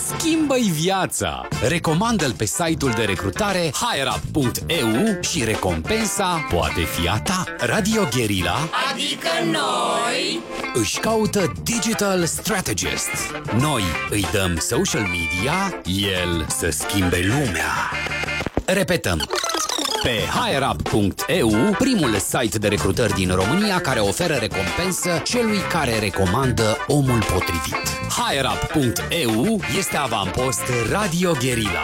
[0.06, 1.48] Schimbă-i viața!
[1.68, 7.44] Recomandă-l pe site-ul de recrutare hireup.eu și recompensa poate fi a ta.
[7.58, 8.56] Radio Guerilla,
[8.90, 10.40] adică noi,
[10.74, 13.10] își caută Digital Strategist.
[13.58, 17.90] Noi îi dăm social media, el să schimbe lumea.
[18.64, 19.28] Repetăm!
[20.02, 27.22] Pe hireup.eu, primul site de recrutări din România care oferă recompensă celui care recomandă omul
[27.32, 27.86] potrivit.
[28.08, 31.82] hireup.eu este avampost Radio Guerilla.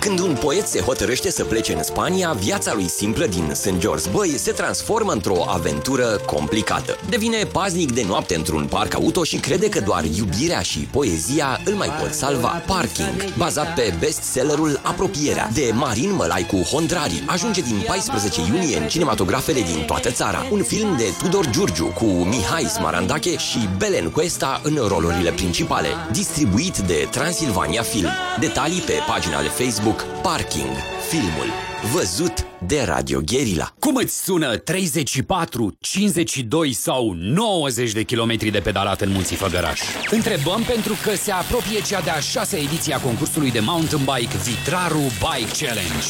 [0.00, 3.78] Când un poet se hotărăște să plece în Spania, viața lui simplă din St.
[3.78, 6.96] George Bay se transformă într-o aventură complicată.
[7.08, 11.74] Devine paznic de noapte într-un parc auto și crede că doar iubirea și poezia îl
[11.74, 12.62] mai pot salva.
[12.66, 19.60] Parking, bazat pe bestsellerul Apropierea de Marin Mălaicu Hondrari, ajunge din 14 iunie în cinematografele
[19.60, 20.46] din toată țara.
[20.50, 26.78] Un film de Tudor Giurgiu cu Mihai Smarandache și Belen Cuesta în rolurile principale, distribuit
[26.78, 28.08] de Transilvania Film.
[28.38, 30.76] Detalii pe pagina de Facebook Facebook Parking
[31.08, 31.46] filmul
[31.92, 33.74] văzut de Radio Guerilla.
[33.78, 39.80] Cum îți sună 34, 52 sau 90 de kilometri de pedalat în Munții Făgăraș?
[40.10, 44.98] Întrebăm pentru că se apropie cea de-a șasea ediție a concursului de mountain bike Vitraru
[44.98, 46.06] Bike Challenge.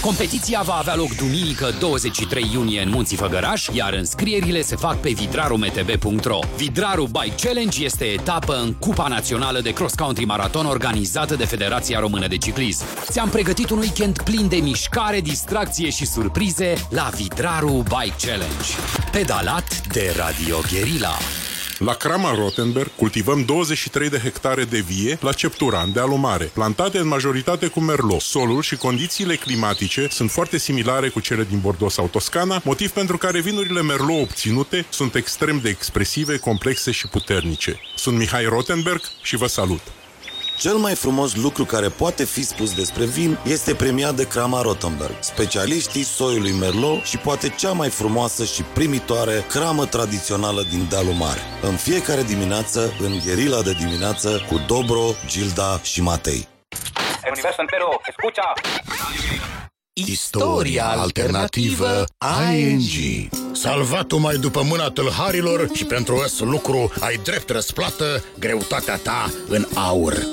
[0.00, 5.10] Competiția va avea loc duminică 23 iunie în Munții Făgăraș, iar înscrierile se fac pe
[5.10, 6.38] vidrarumetb.ro.
[6.56, 11.98] Vidraru Bike Challenge este etapă în Cupa Națională de Cross Country Marathon organizată de Federația
[11.98, 12.84] Română de Ciclism.
[13.10, 15.54] Ți-am pregătit un weekend plin de mișcare, distracție
[15.88, 18.68] și surprize la Vidraru Bike Challenge.
[19.12, 21.14] Pedalat de Radio Guerilla.
[21.78, 27.06] La Crama Rottenberg cultivăm 23 de hectare de vie la Cepturan de alumare, plantate în
[27.06, 28.20] majoritate cu merlot.
[28.20, 33.16] Solul și condițiile climatice sunt foarte similare cu cele din Bordeaux sau Toscana, motiv pentru
[33.16, 37.80] care vinurile merlot obținute sunt extrem de expresive, complexe și puternice.
[37.94, 39.95] Sunt Mihai Rottenberg și vă salut!
[40.58, 45.14] Cel mai frumos lucru care poate fi spus despre vin este premiat de Crama Rottenberg,
[45.20, 51.40] specialiștii soiului Merlot și poate cea mai frumoasă și primitoare cramă tradițională din dealul mare.
[51.62, 56.48] În fiecare dimineață, în gherila de dimineață, cu Dobro, Gilda și Matei.
[57.24, 58.52] El universo entero, escucha.
[60.04, 62.04] Istoria alternativă
[62.52, 62.82] ING
[63.52, 69.66] Salvat-o mai după mâna tâlharilor și pentru ăs lucru ai drept răsplată greutatea ta în
[69.74, 70.26] aur.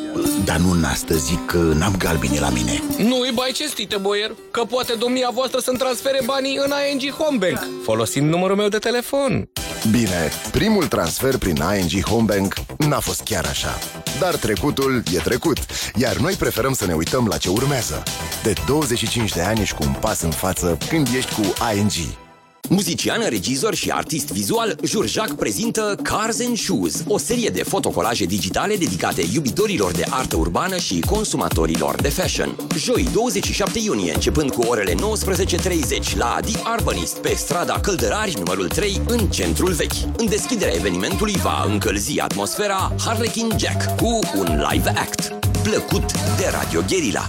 [0.46, 2.84] Dar nu în astăzi zic că n-am galbini la mine.
[2.98, 8.30] Nu-i bai cestite, boier, că poate domnia voastră să-mi transfere banii în ING Homebank Folosind
[8.30, 9.50] numărul meu de telefon
[9.92, 13.78] Bine, primul transfer prin ING Homebank n-a fost chiar așa.
[14.20, 15.58] Dar trecutul e trecut,
[15.96, 18.04] iar noi preferăm să ne uităm la ce urmează.
[18.44, 22.23] De 25 de ani ești cu un pas în față când ești cu ING.
[22.70, 28.76] Muzician, regizor și artist vizual, Jurjac prezintă Cars and Shoes, o serie de fotocolaje digitale
[28.76, 32.56] dedicate iubitorilor de artă urbană și consumatorilor de fashion.
[32.78, 34.98] Joi, 27 iunie, începând cu orele 19.30
[36.16, 40.18] la The Urbanist, pe strada Căldărari, numărul 3, în centrul vechi.
[40.18, 45.34] În deschiderea evenimentului va încălzi atmosfera Harlequin Jack cu un live act.
[45.64, 47.28] Plăcut de Radio Guerilla.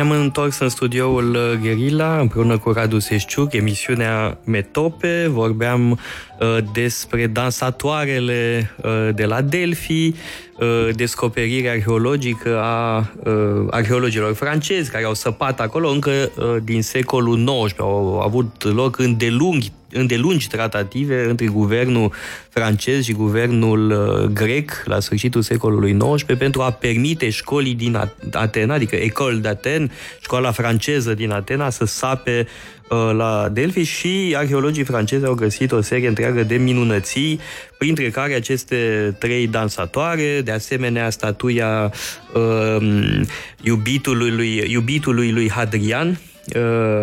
[0.00, 5.26] Ne-am întors în studioul uh, Guerilla împreună cu Radu Seșciuc, emisiunea Metope.
[5.28, 14.90] Vorbeam uh, despre dansatoarele uh, de la Delphi, uh, descoperirea arheologică a uh, arheologilor francezi
[14.90, 17.80] care au săpat acolo încă uh, din secolul XIX.
[17.80, 22.12] Au avut loc îndelungi îndelungi tratative între guvernul
[22.48, 28.74] francez și guvernul uh, grec la sfârșitul secolului XIX pentru a permite școlii din Atena,
[28.74, 32.46] adică Ecole d'Aten, școala franceză din Atena, să sape
[32.88, 37.40] uh, la Delphi și arheologii francezi au găsit o serie întreagă de minunății,
[37.78, 38.76] printre care aceste
[39.18, 41.92] trei dansatoare, de asemenea statuia
[42.34, 43.20] uh,
[43.62, 46.29] iubitului, lui, iubitului lui Hadrian, Uh,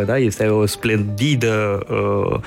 [0.06, 2.40] da, este o splendidă uh,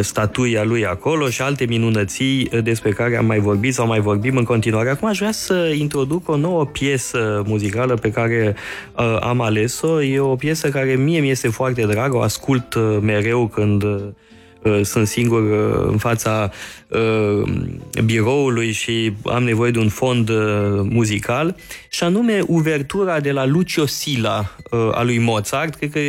[0.00, 4.44] statuia lui acolo și alte minunății despre care am mai vorbit sau mai vorbim în
[4.44, 4.90] continuare.
[4.90, 8.56] Acum aș vrea să introduc o nouă piesă muzicală pe care
[8.96, 10.02] uh, am ales-o.
[10.02, 13.84] E o piesă care mie mi este foarte dragă, o ascult mereu când
[14.82, 15.42] sunt singur
[15.86, 16.50] în fața
[18.04, 20.30] biroului și am nevoie de un fond
[20.82, 21.56] muzical,
[21.90, 24.56] și anume uvertura de la Lucio Sila
[24.92, 25.74] a lui Mozart.
[25.74, 26.00] Cred că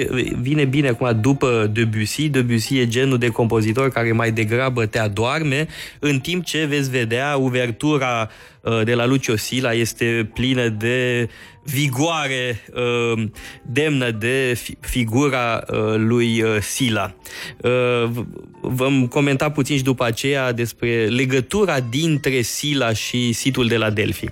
[0.42, 2.30] vine bine acum după Debussy.
[2.30, 5.68] Debussy e genul de compozitor care mai degrabă te adorme,
[6.00, 8.30] în timp ce veți vedea uvertura
[8.84, 11.30] de la Lucio Sila este plină de
[11.64, 12.66] vigoare
[13.62, 15.64] demnă de figura
[15.96, 17.16] lui Sila.
[18.62, 24.26] Vom comenta puțin și după aceea despre legătura dintre Sila și situl de la Delphi.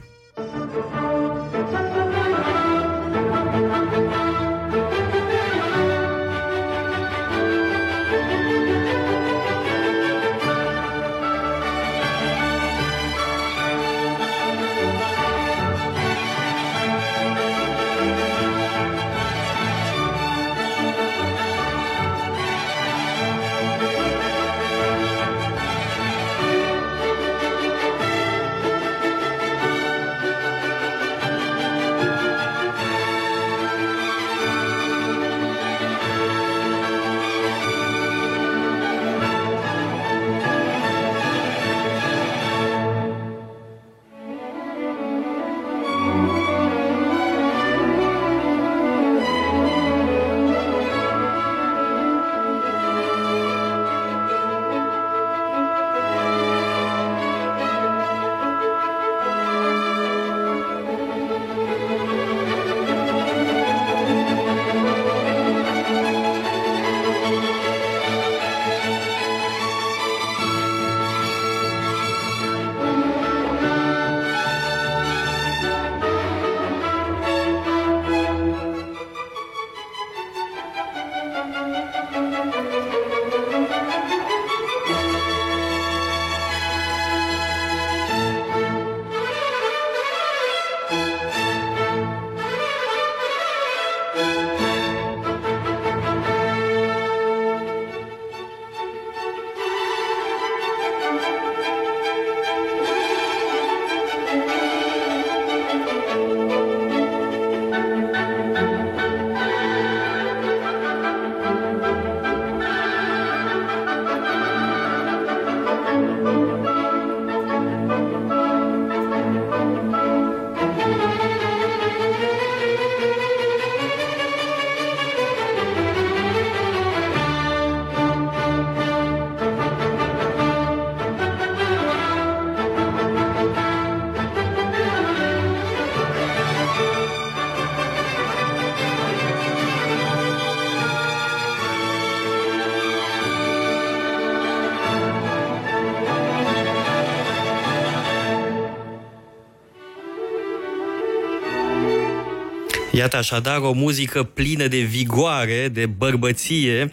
[153.06, 156.92] Iată așadar o muzică plină de vigoare, de bărbăție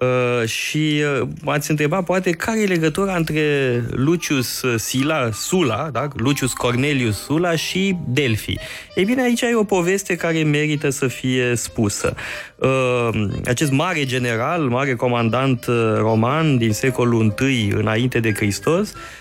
[0.00, 3.42] uh, și uh, m-ați întrebat poate care e legătura între
[3.90, 6.08] Lucius Sila, Sula, da?
[6.16, 8.58] Lucius Cornelius Sula și Delphi.
[8.94, 12.14] Ei bine, aici e o poveste care merită să fie spusă.
[12.56, 13.08] Uh,
[13.44, 19.19] acest mare general, mare comandant uh, roman din secolul I înainte de Hristos, Uh,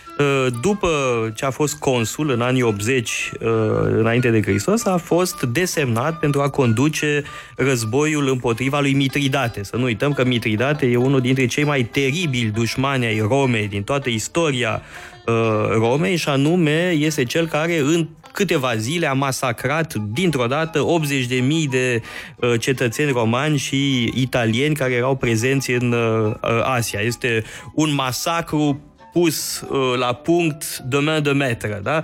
[0.61, 0.89] după
[1.35, 3.49] ce a fost consul în anii 80 uh,
[3.97, 7.23] înainte de Hristos, a fost desemnat pentru a conduce
[7.55, 9.63] războiul împotriva lui Mitridate.
[9.63, 13.83] Să nu uităm că Mitridate e unul dintre cei mai teribili dușmani ai Romei din
[13.83, 14.81] toată istoria
[15.25, 15.33] uh,
[15.69, 20.85] Romei și anume este cel care în câteva zile a masacrat dintr-o dată
[21.29, 21.39] 80.000
[21.69, 22.01] de
[22.59, 25.95] cetățeni romani și italieni care erau prezenți în
[26.63, 26.99] Asia.
[26.99, 27.43] Este
[27.73, 32.03] un masacru pus uh, la punct de main de maître, da?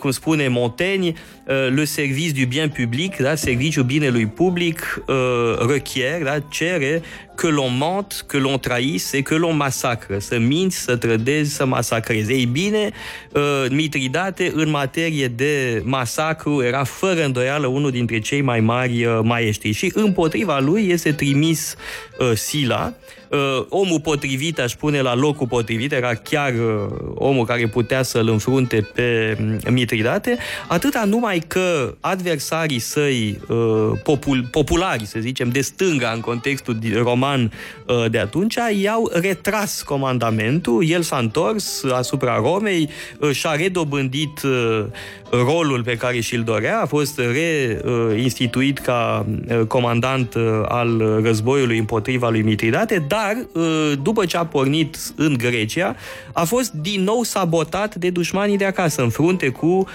[0.00, 1.14] Cum spune Montaigne,
[1.48, 3.36] uh, le service du bien public, da?
[3.36, 6.40] serviciul binelui public uh, requiert, da?
[6.50, 7.02] cere
[7.36, 10.18] que l'on mente, que l'on trahisse et que l'on massacre.
[10.18, 12.32] Să minți, să trădezi, să masacrezi.
[12.32, 12.90] Ei bine,
[13.32, 19.20] uh, Mitridate, în materie de masacru, era fără îndoială unul dintre cei mai mari uh,
[19.22, 19.72] maestri.
[19.72, 21.74] Și împotriva lui este trimis
[22.18, 22.94] uh, Sila,
[23.28, 28.28] uh, omul potrivit, aș spune, la locul potrivit, era chiar uh, omul care putea să-l
[28.28, 30.36] înfrunte pe mm, Mitridate,
[30.68, 37.23] atâta numai că adversarii săi uh, popul, populari, să zicem, de stânga în contextul roman
[37.32, 44.84] uh, de atunci, i-au retras comandamentul, el s-a întors asupra Romei, uh, și-a redobândit uh,
[45.30, 52.28] rolul pe care și-l dorea, a fost reinstituit ca uh, comandant uh, al războiului împotriva
[52.28, 55.96] lui Mitridate, dar uh, după ce a pornit în Grecia,
[56.32, 59.86] a fost din nou sabotat de dușmanii de acasă, în frunte cu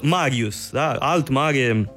[0.00, 0.92] Marius, da?
[0.92, 1.88] alt mare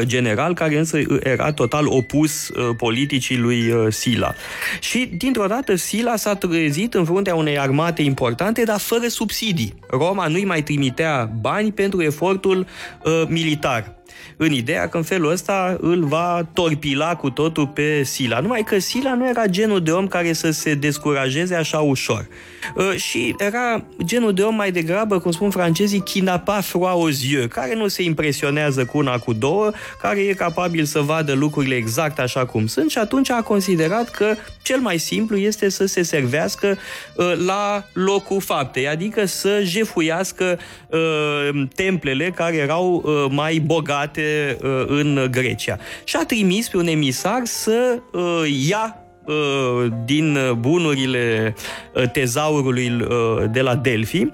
[0.00, 4.34] general, care însă era total opus politicii lui Sila.
[4.80, 9.74] Și, dintr-o dată, Sila s-a trezit în fruntea unei armate importante, dar fără subsidii.
[9.90, 12.66] Roma nu-i mai trimitea bani pentru efortul
[13.04, 13.97] uh, militar
[14.36, 18.40] în ideea că în felul ăsta îl va torpila cu totul pe Sila.
[18.40, 22.28] Numai că Sila nu era genul de om care să se descurajeze așa ușor.
[22.76, 27.46] Uh, și era genul de om mai degrabă, cum spun francezii, chinapa froid aux yeux,
[27.52, 32.18] care nu se impresionează cu una, cu două, care e capabil să vadă lucrurile exact
[32.18, 36.78] așa cum sunt și atunci a considerat că cel mai simplu este să se servească
[37.16, 40.58] uh, la locul faptei, adică să jefuiască
[40.90, 45.78] uh, templele care erau uh, mai bogate uh, în Grecia.
[46.04, 51.54] Și a trimis pe un emisar să uh, ia uh, din bunurile
[51.94, 54.26] uh, tezaurului uh, de la Delphi,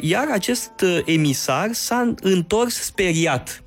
[0.00, 0.70] iar acest
[1.04, 3.62] emisar s-a întors speriat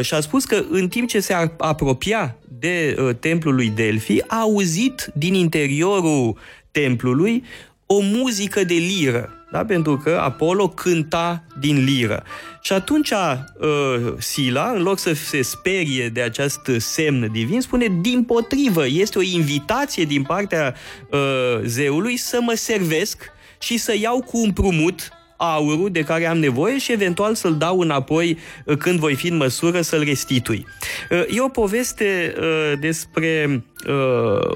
[0.00, 5.10] și a spus că în timp ce se apropia de templul lui Delphi, a auzit
[5.14, 6.38] din interiorul
[6.70, 7.44] templului
[7.86, 9.64] o muzică de liră da?
[9.64, 12.22] pentru că Apollo cânta din liră.
[12.60, 18.24] Și atunci uh, Sila, în loc să se sperie de acest semn divin, spune din
[18.24, 20.74] potrivă, este o invitație din partea
[21.10, 23.22] uh, zeului să mă servesc
[23.58, 25.08] și să iau cu împrumut
[25.42, 29.36] aurul de care am nevoie și eventual să-l dau înapoi uh, când voi fi în
[29.36, 30.66] măsură să-l restitui.
[31.10, 33.64] Uh, e o poveste uh, despre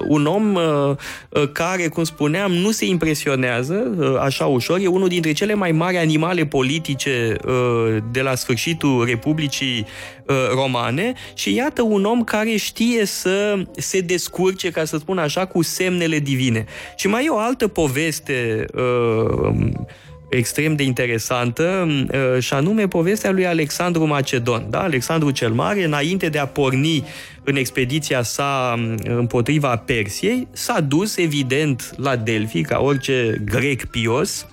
[0.07, 0.57] un om
[1.51, 4.79] care, cum spuneam, nu se impresionează așa ușor.
[4.79, 7.35] E unul dintre cele mai mari animale politice
[8.11, 9.85] de la sfârșitul Republicii
[10.53, 15.61] Romane și iată un om care știe să se descurce, ca să spun așa, cu
[15.61, 16.65] semnele divine.
[16.95, 18.65] Și mai e o altă poveste
[20.29, 24.65] extrem de interesantă uh, și anume povestea lui Alexandru Macedon.
[24.69, 24.81] Da?
[24.81, 27.03] Alexandru cel Mare, înainte de a porni
[27.43, 34.47] în expediția sa um, împotriva Persiei, s-a dus evident la Delphi, ca orice grec pios,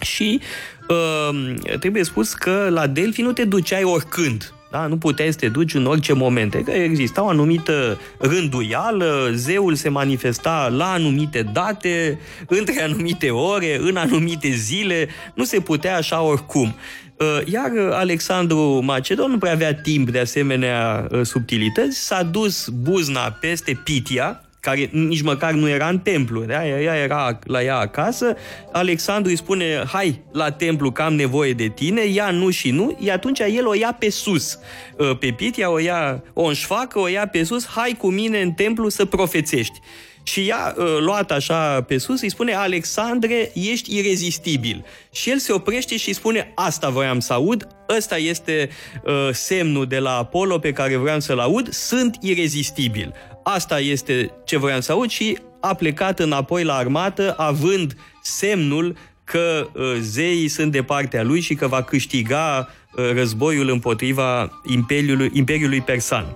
[0.00, 0.40] și
[0.88, 4.54] uh, trebuie spus că la Delphi nu te duceai oricând.
[4.70, 4.86] Da?
[4.86, 9.88] Nu puteai să te duci în orice momente, că exista o anumită rânduială, zeul se
[9.88, 16.74] manifesta la anumite date, între anumite ore, în anumite zile, nu se putea așa oricum.
[17.16, 23.30] Uh, iar Alexandru Macedon nu prea avea timp de asemenea uh, subtilități, s-a dus buzna
[23.40, 26.66] peste Pitia, care nici măcar nu era în templu, da?
[26.66, 28.36] ea era la ea acasă,
[28.72, 32.98] Alexandru îi spune, hai la templu că am nevoie de tine, ea nu și nu,
[33.02, 34.58] și atunci el o ia pe sus.
[34.96, 38.52] Uh, pe Pitia o ia, o înșfacă, o ia pe sus, hai cu mine în
[38.52, 39.80] templu să profețești.
[40.22, 44.84] și ea, uh, luat așa pe sus, îi spune Alexandre, ești irezistibil.
[45.12, 48.68] Și el se oprește și îi spune asta voiam să aud, ăsta este
[49.04, 53.14] uh, semnul de la Apollo pe care vreau să-l aud, sunt irezistibil.
[53.54, 59.68] Asta este ce voiam să aud și a plecat înapoi la armată având semnul că
[59.72, 65.80] uh, zeii sunt de partea lui și că va câștiga uh, războiul împotriva Imperiului, Imperiului
[65.80, 66.26] Persan.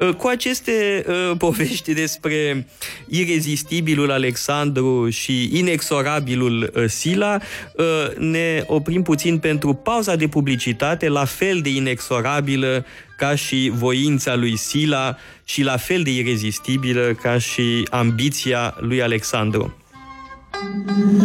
[0.00, 2.66] Uh, cu aceste uh, povești despre
[3.08, 7.38] irezistibilul Alexandru și inexorabilul uh, Sila,
[7.76, 12.84] uh, ne oprim puțin pentru pauza de publicitate, la fel de inexorabilă
[13.16, 19.76] ca și voința lui Sila și la fel de irezistibilă ca și ambiția lui Alexandru.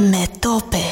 [0.09, 0.83] Metope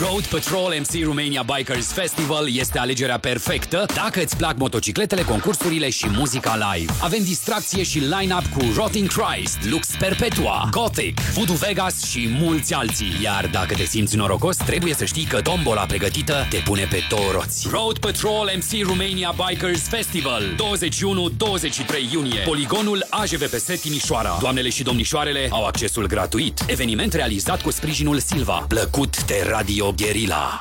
[0.00, 6.06] Road Patrol MC Romania Bikers Festival este alegerea perfectă dacă îți plac motocicletele, concursurile și
[6.08, 6.92] muzica live.
[7.02, 13.12] Avem distracție și line-up cu Rotting Christ, Lux Perpetua, Gothic, Voodoo Vegas și mulți alții.
[13.22, 17.30] Iar dacă te simți norocos, trebuie să știi că tombola pregătită te pune pe două
[17.32, 17.68] roți.
[17.70, 25.64] Road Patrol MC Romania Bikers Festival 21-23 iunie Poligonul AJVPS Timișoara Doamnele și domnișoarele au
[25.66, 30.60] accesul gratuit Eveniment realizat cu sprijinul Silva Plăcut de Radio Radio Guerilla.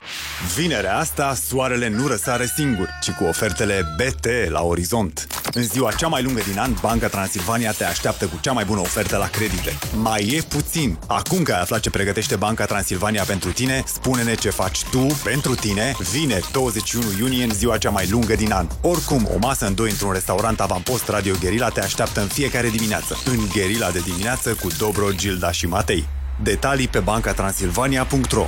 [0.56, 5.28] Vinerea asta, soarele nu răsare singur, ci cu ofertele BT la orizont.
[5.54, 8.80] În ziua cea mai lungă din an, Banca Transilvania te așteaptă cu cea mai bună
[8.80, 9.78] ofertă la credite.
[9.96, 10.98] Mai e puțin!
[11.08, 15.56] Acum că ai aflat ce pregătește Banca Transilvania pentru tine, spune-ne ce faci tu pentru
[15.56, 18.68] tine vineri 21 iunie în ziua cea mai lungă din an.
[18.82, 23.18] Oricum, o masă în doi într-un restaurant avampost Radio Guerilla te așteaptă în fiecare dimineață.
[23.26, 26.08] În Guerilla de dimineață cu Dobro, Gilda și Matei.
[26.44, 28.48] Detalii pe bancatransilvania.ro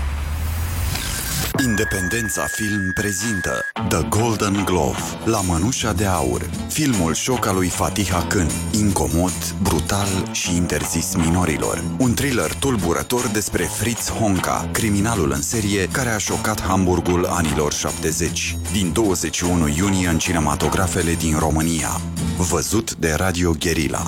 [1.61, 8.09] Independența Film prezintă The Golden Glove, La mănușa de aur, filmul șoc al lui Fatih
[8.13, 11.83] Akın, incomod, brutal și interzis minorilor.
[11.99, 18.57] Un thriller tulburător despre Fritz Honka, criminalul în serie care a șocat Hamburgul anilor 70.
[18.71, 21.89] Din 21 iunie în cinematografele din România.
[22.37, 24.01] Văzut de Radio Guerilla.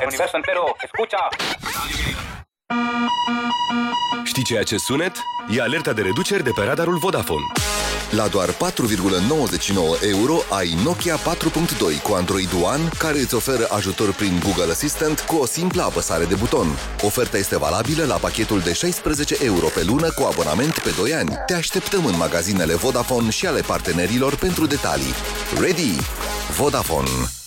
[0.00, 1.28] El universo entero, escucha.
[4.24, 5.16] Știi ceea ce sunet?
[5.48, 7.44] E alerta de reduceri de pe radarul Vodafone.
[8.10, 8.56] La doar 4,99
[10.08, 15.36] euro ai Nokia 4.2 cu Android One care îți oferă ajutor prin Google Assistant cu
[15.36, 16.66] o simplă apăsare de buton.
[17.02, 21.38] Oferta este valabilă la pachetul de 16 euro pe lună cu abonament pe 2 ani.
[21.46, 25.14] Te așteptăm în magazinele Vodafone și ale partenerilor pentru detalii.
[25.60, 25.96] Ready?
[26.56, 27.43] Vodafone.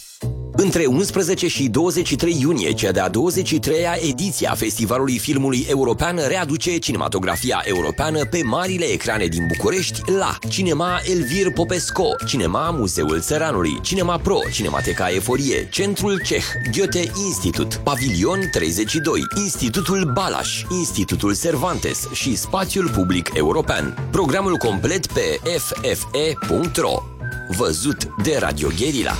[0.59, 7.61] Între 11 și 23 iunie, cea de-a 23-a ediție a Festivalului Filmului European readuce cinematografia
[7.65, 14.37] europeană pe marile ecrane din București la Cinema Elvir Popesco, Cinema Muzeul Țăranului, Cinema Pro,
[14.51, 16.43] Cinemateca Eforie, Centrul Ceh,
[16.77, 24.07] Goethe Institut, Pavilion 32, Institutul Balaș, Institutul Cervantes și Spațiul Public European.
[24.11, 27.03] Programul complet pe ffe.ro
[27.57, 29.17] Văzut de Radio Guerilla.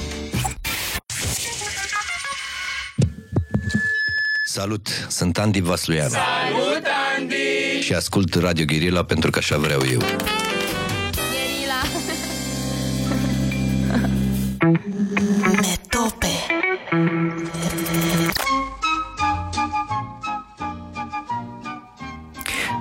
[4.58, 6.10] Salut, sunt Andy Vasluian.
[6.10, 6.84] Salut,
[7.18, 7.82] Andy!
[7.82, 10.00] Și ascult Radio Guerilla pentru că așa vreau eu.
[11.30, 11.82] Guerilla
[15.42, 16.28] Metope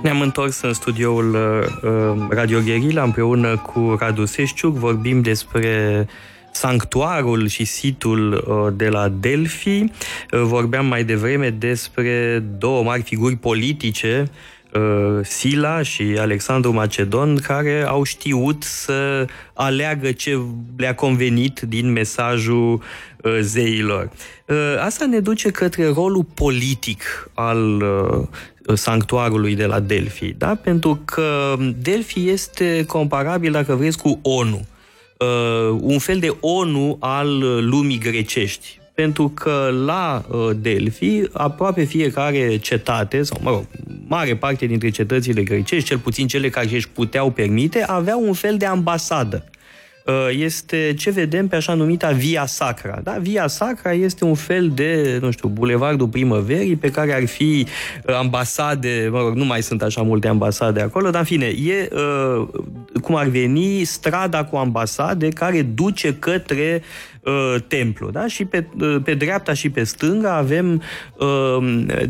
[0.01, 4.75] Ne-am întors în studioul uh, Radio Guerilla împreună cu Radu Seșciuc.
[4.75, 6.07] Vorbim despre
[6.57, 9.79] sanctuarul și situl uh, de la Delphi.
[9.79, 9.89] Uh,
[10.29, 14.29] vorbeam mai devreme despre două mari figuri politice,
[14.73, 20.39] uh, Sila și Alexandru Macedon, care au știut să aleagă ce
[20.77, 22.81] le-a convenit din mesajul
[23.41, 24.09] zeilor.
[24.85, 27.83] Asta ne duce către rolul politic al
[28.73, 30.55] sanctuarului de la Delphi, da?
[30.55, 34.65] pentru că Delphi este comparabil, dacă vreți, cu ONU
[35.19, 37.37] uh, un fel de ONU al
[37.69, 38.79] lumii grecești.
[38.93, 43.65] Pentru că la uh, Delphi, aproape fiecare cetate, sau mă rog,
[44.07, 48.57] mare parte dintre cetățile grecești, cel puțin cele care își puteau permite, aveau un fel
[48.57, 49.56] de ambasadă Uh,
[50.29, 52.99] este ce vedem pe așa numita Via Sacra.
[53.03, 53.17] Da?
[53.21, 57.67] Via Sacra este un fel de, nu știu, bulevardul primăverii pe care ar fi
[58.05, 61.89] uh, ambasade, mă rog, nu mai sunt așa multe ambasade acolo, dar în fine, e
[61.91, 62.47] uh,
[63.01, 67.16] cum ar veni strada cu ambasade care duce către uh,
[67.67, 68.09] templu.
[68.09, 68.27] Da?
[68.27, 70.81] Și pe, uh, pe dreapta și pe stânga avem
[71.17, 71.57] uh,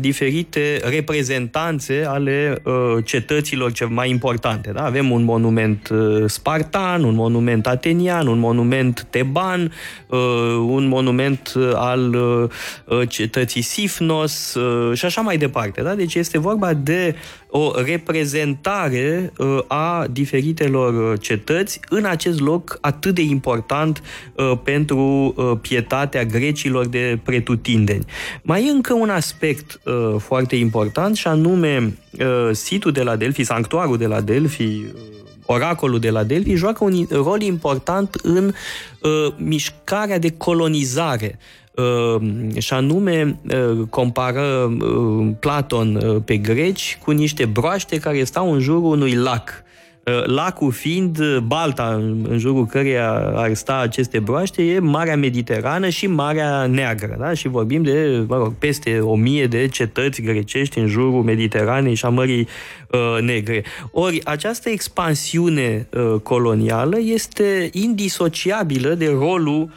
[0.00, 4.70] diferite reprezentanțe ale uh, cetăților ce mai importante.
[4.70, 4.84] Da?
[4.84, 9.72] Avem un monument uh, spartan, un monument atenian, un monument teban,
[10.06, 10.18] uh,
[10.68, 15.82] un monument uh, al uh, cetății Sifnos uh, și așa mai departe.
[15.82, 15.94] Da?
[15.94, 17.14] Deci este vorba de
[17.50, 24.02] o reprezentare uh, a diferitelor uh, cetăți în acest loc atât de important
[24.34, 28.04] uh, pentru pietatea grecilor de pretutindeni.
[28.42, 29.80] Mai e încă un aspect
[30.18, 31.98] foarte important și anume
[32.52, 34.84] situl de la Delphi, sanctuarul de la Delphi,
[35.46, 41.67] oracolul de la Delphi joacă un rol important în uh, mișcarea de colonizare Ehm,
[42.58, 48.84] și anume ehm, compară ehm, Platon pe greci cu niște broaște care stau în jurul
[48.84, 49.66] unui lac.
[50.24, 51.94] Lacul fiind balta
[52.28, 57.16] în jurul căreia ar sta aceste broaște e Marea Mediterană și Marea Neagră.
[57.18, 57.34] Da?
[57.34, 62.04] Și vorbim de mă rog, peste o mie de cetăți grecești în jurul Mediteranei și
[62.04, 62.48] a Mării
[62.90, 63.64] uh, Negre.
[63.90, 69.70] Ori această expansiune uh, colonială este indisociabilă de rolul uh,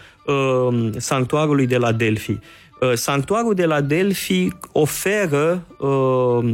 [0.97, 2.39] sanctuarului de la Delphi.
[2.81, 6.45] Uh, sanctuarul de la Delphi oferă uh,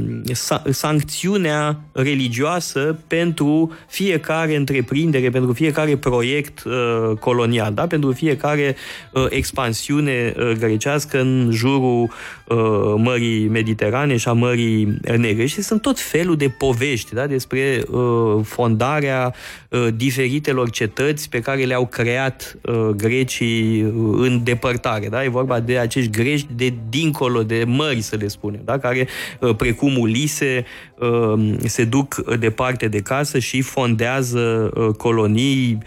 [0.69, 7.87] sancțiunea religioasă pentru fiecare întreprindere, pentru fiecare proiect uh, colonial, da?
[7.87, 8.75] pentru fiecare
[9.13, 12.11] uh, expansiune uh, grecească în jurul
[12.47, 12.57] uh,
[12.97, 15.45] Mării Mediterane și a Mării Negre.
[15.45, 17.27] Și sunt tot felul de povești da?
[17.27, 19.33] despre uh, fondarea
[19.69, 25.07] uh, diferitelor cetăți pe care le-au creat uh, grecii uh, în depărtare.
[25.09, 25.23] Da?
[25.23, 28.77] E vorba de acești greci de dincolo de mări, să le spunem, da?
[28.77, 29.07] care,
[29.39, 30.65] uh, precum Ulise,
[30.99, 35.77] uh, se duc departe de casă și fondează uh, colonii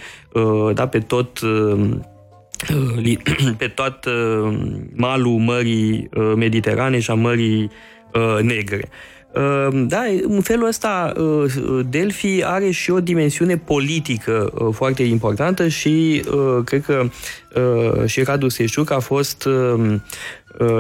[0.74, 1.38] da, pe tot
[3.58, 4.08] pe tot
[4.94, 7.70] malul Mării Mediterane și a Mării
[8.42, 8.88] Negre.
[9.32, 11.52] Ehm, da, în felul ăsta uh,
[11.88, 17.08] Delphi are și o dimensiune politică uh, foarte importantă și uh, cred că
[18.06, 19.48] și Radu Seșuc a fost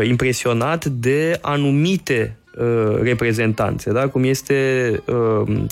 [0.02, 2.36] impresionat de anumite
[3.02, 4.08] reprezentanțe, da?
[4.08, 5.02] cum este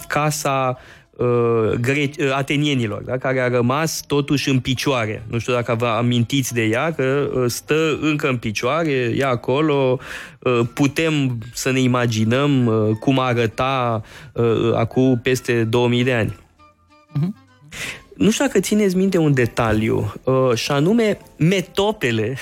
[0.09, 0.79] Casa
[1.19, 3.19] uh, gre- uh, atenienilor, da?
[3.19, 5.23] care a rămas totuși în picioare.
[5.31, 9.99] Nu știu dacă vă amintiți de ea, că uh, stă încă în picioare, e acolo,
[10.39, 14.03] uh, putem să ne imaginăm uh, cum arăta
[14.33, 16.37] uh, acum peste 2000 de ani.
[17.19, 17.47] Uh-huh.
[18.19, 22.37] Nu știu dacă țineți minte un detaliu, uh, și anume metopele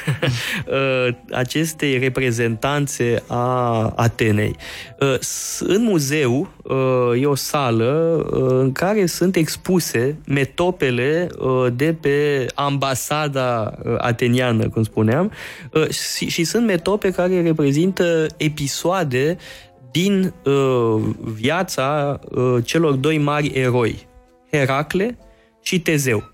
[0.66, 4.56] uh, acestei reprezentanțe a Atenei.
[5.00, 5.18] Uh,
[5.60, 12.46] în muzeu uh, e o sală uh, în care sunt expuse metopele uh, de pe
[12.54, 15.32] ambasada uh, ateniană, cum spuneam,
[15.72, 19.36] uh, și, și sunt metope care reprezintă episoade
[19.90, 24.06] din uh, viața uh, celor doi mari eroi,
[24.50, 25.18] Heracle
[25.66, 26.30] și Tezeu.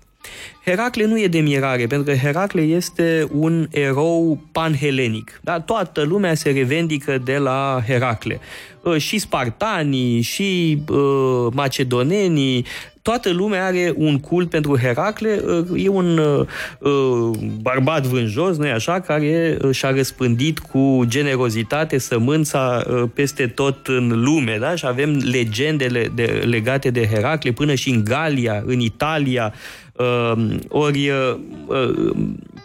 [0.65, 5.39] Heracle nu e de mirare, pentru că Heracle este un erou panhelenic.
[5.43, 5.59] Da?
[5.59, 8.39] Toată lumea se revendică de la Heracle.
[8.83, 12.65] Uh, și spartanii, și uh, macedonenii,
[13.01, 18.99] toată lumea are un cult pentru Heracle, uh, e un uh, bărbat vânjos, nu așa,
[18.99, 24.75] care și-a răspândit cu generozitate sămânța peste tot în lume, da?
[24.75, 29.53] Și avem legendele de, legate de Heracle până și în Galia, în Italia,
[29.93, 32.15] Uh, ori uh, uh,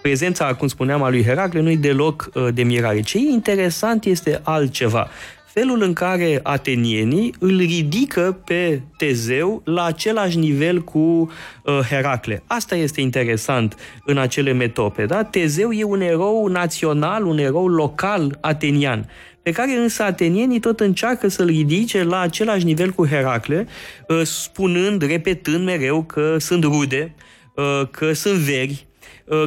[0.03, 3.01] prezența, cum spuneam, a lui Heracle nu e deloc de mirare.
[3.01, 5.09] Ce e interesant este altceva
[5.59, 12.43] felul în care atenienii îl ridică pe Tezeu la același nivel cu uh, Heracle.
[12.47, 15.07] Asta este interesant în acele metope.
[15.07, 15.23] Da?
[15.23, 19.09] Tezeu e un erou național, un erou local atenian
[19.43, 23.67] pe care însă atenienii tot încearcă să-l ridice la același nivel cu Heracle,
[24.09, 27.15] uh, spunând, repetând mereu că sunt rude,
[27.55, 28.88] uh, că sunt veri, uh,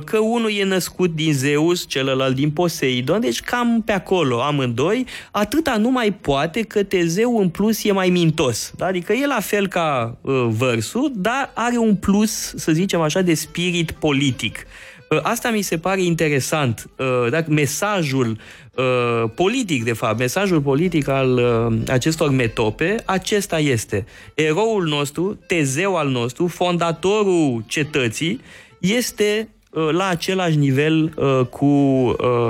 [0.03, 5.77] că unul e născut din Zeus, celălalt din Poseidon, deci cam pe acolo amândoi, atâta
[5.77, 8.71] nu mai poate că Tezeu în plus e mai mintos.
[8.77, 8.85] Da?
[8.85, 13.33] Adică e la fel ca uh, vărsul, dar are un plus, să zicem așa, de
[13.33, 14.65] spirit politic.
[15.09, 16.89] Uh, asta mi se pare interesant.
[16.97, 17.43] Uh, da?
[17.47, 18.37] Mesajul
[18.75, 21.39] uh, politic, de fapt, mesajul politic al
[21.87, 24.05] acestor metope, acesta este.
[24.33, 28.41] Eroul nostru, Tezeu al nostru, fondatorul cetății,
[28.79, 29.49] este
[29.91, 31.13] la același nivel
[31.49, 31.65] cu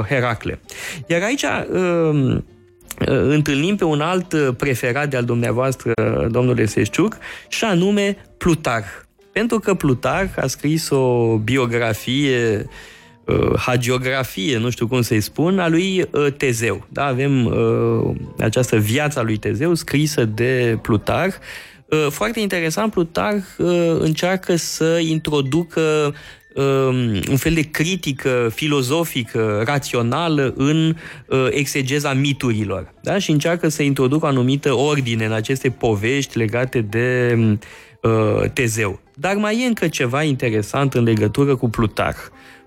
[0.08, 0.60] Heracle.
[1.08, 1.46] Iar aici
[3.06, 5.94] întâlnim pe un alt preferat de al dumneavoastră,
[6.32, 7.18] domnule Seșciuc,
[7.48, 8.88] și anume Plutarh.
[9.32, 12.66] Pentru că Plutarh a scris o biografie
[13.26, 16.86] uh, hagiografie, nu știu cum să-i spun, a lui uh, Tezeu.
[16.90, 17.06] Da?
[17.06, 21.36] Avem uh, această viață a lui Tezeu scrisă de Plutarh.
[21.86, 26.14] Uh, foarte interesant, Plutarh uh, încearcă să introducă um,
[27.30, 30.96] un fel de critică filozofică, rațională în
[31.28, 32.94] uh, exegeza miturilor.
[33.02, 33.18] Da?
[33.18, 37.38] Și încearcă să introducă o anumită ordine în aceste povești legate de
[38.02, 39.00] uh, Tezeu.
[39.16, 42.20] Dar mai e încă ceva interesant în legătură cu Plutarh.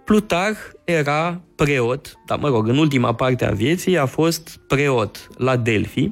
[0.05, 5.57] Plutarh era preot, dar mă rog, în ultima parte a vieții a fost preot la
[5.57, 6.11] Delphi.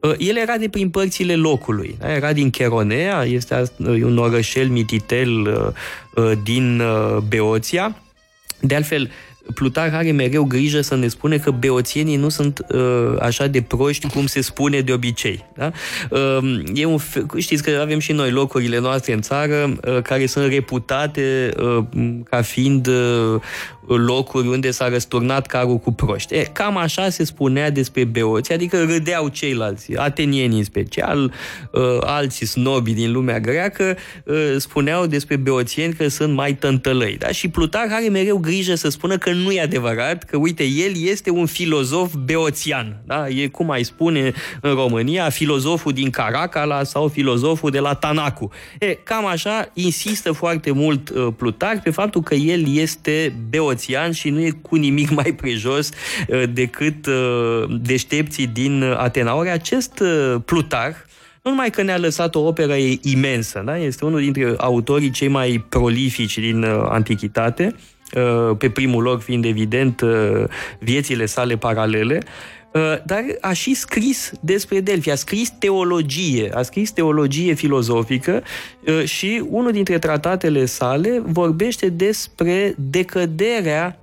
[0.00, 2.12] Uh, el era de prin părțile locului, da?
[2.12, 6.82] era din Cheronea, este un orășel mititel uh, uh, din
[7.28, 7.96] Beoția.
[8.60, 9.10] De altfel,
[9.54, 14.08] Plutar are mereu grijă să ne spune că beoțienii nu sunt uh, așa de proști
[14.08, 15.44] cum se spune de obicei.
[15.56, 15.72] Da?
[16.10, 20.26] Uh, e un fe- știți că avem și noi locurile noastre în țară uh, care
[20.26, 21.84] sunt reputate uh,
[22.30, 23.40] ca fiind uh,
[23.86, 26.34] locuri unde s-a răsturnat carul cu proști.
[26.34, 31.32] E, cam așa se spunea despre beoți, adică râdeau ceilalți, atenienii în special,
[31.72, 37.16] uh, alții snobi din lumea greacă, uh, spuneau despre beoțieni că sunt mai tântălăi.
[37.18, 37.28] Da?
[37.28, 41.30] Și Plutar are mereu grijă să spună că nu e adevărat, că uite, el este
[41.30, 43.02] un filozof beoțian.
[43.04, 43.28] Da?
[43.28, 48.50] E cum ai spune în România, filozoful din Caracala sau filozoful de la Tanacu.
[48.78, 54.12] E, cam așa insistă foarte mult uh, Plutar pe faptul că el este beoțian Oțian
[54.12, 55.90] și nu e cu nimic mai prejos
[56.28, 59.36] uh, decât uh, deștepții din Atena.
[59.36, 60.96] Ori acest uh, Plutarh,
[61.42, 63.78] nu numai că ne-a lăsat o operă imensă, da?
[63.78, 67.74] este unul dintre autorii cei mai prolifici din antichitate,
[68.58, 70.02] pe primul loc fiind evident
[70.78, 72.22] viețile sale paralele,
[73.04, 78.42] dar a și scris despre Delphi, a scris teologie, a scris teologie filozofică
[79.04, 84.00] și unul dintre tratatele sale vorbește despre decăderea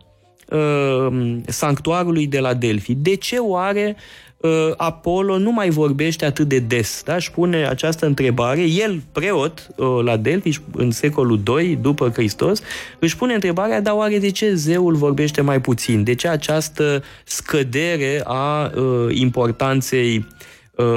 [1.48, 2.94] sanctuarului de la Delphi.
[2.96, 4.33] De ce oare Uh,
[4.78, 7.02] Apollo nu mai vorbește atât de des.
[7.06, 7.16] Da?
[7.16, 8.62] Își pune această întrebare.
[8.62, 12.62] El, preot uh, la Delphi, în secolul II după Hristos,
[13.00, 16.04] își pune întrebarea, dar oare de ce zeul vorbește mai puțin?
[16.04, 20.28] De ce această scădere a uh, importanței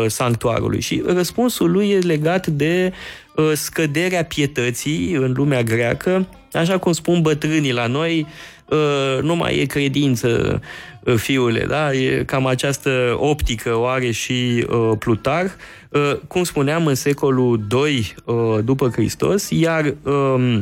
[0.07, 0.81] sanctuarului?
[0.81, 2.93] Și răspunsul lui e legat de
[3.55, 8.27] scăderea pietății în lumea greacă, așa cum spun bătrânii la noi,
[9.23, 10.61] nu mai e credință
[11.15, 11.93] fiule, da?
[11.93, 15.45] E cam această optică o are și uh, Plutar,
[15.91, 20.61] uh, cum spuneam, în secolul II uh, după Hristos, iar uh,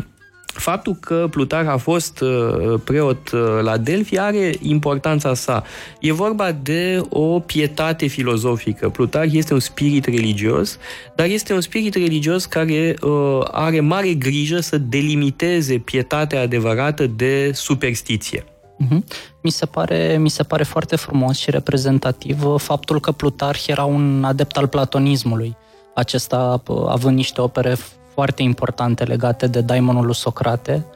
[0.54, 5.64] faptul că Plutar a fost uh, preot uh, la Delphi are importanța sa.
[6.00, 8.88] E vorba de o pietate filozofică.
[8.88, 10.78] Plutar este un spirit religios,
[11.16, 17.50] dar este un spirit religios care uh, are mare grijă să delimiteze pietatea adevărată de
[17.52, 18.44] superstiție.
[18.76, 19.04] Mhm.
[19.42, 23.84] Mi se, pare, mi se pare foarte frumos și reprezentativ uh, faptul că Plutarh era
[23.84, 25.56] un adept al platonismului,
[25.94, 27.76] acesta uh, având niște opere
[28.14, 30.86] foarte importante legate de daimonul lui Socrate.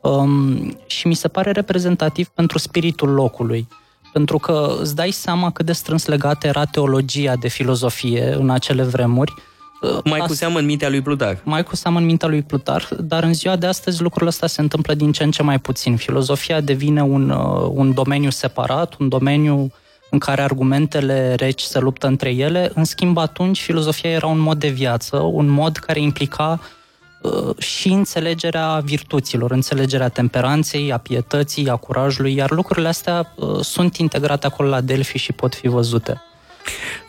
[0.00, 3.68] Um, și mi se pare reprezentativ pentru spiritul locului,
[4.12, 8.82] pentru că îți dai seama cât de strâns legată era teologia de filozofie în acele
[8.82, 9.34] vremuri,
[10.04, 11.38] mai cu seamă în mintea lui Plutar.
[11.44, 14.60] Mai cu seamă în mintea lui Plutar, dar în ziua de astăzi lucrul ăsta se
[14.60, 15.96] întâmplă din ce în ce mai puțin.
[15.96, 19.72] Filozofia devine un, uh, un domeniu separat, un domeniu
[20.10, 22.70] în care argumentele reci se luptă între ele.
[22.74, 26.60] În schimb, atunci, filozofia era un mod de viață, un mod care implica
[27.22, 33.96] uh, și înțelegerea virtuților, înțelegerea temperanței, a pietății, a curajului, iar lucrurile astea uh, sunt
[33.96, 36.22] integrate acolo la Delphi și pot fi văzute.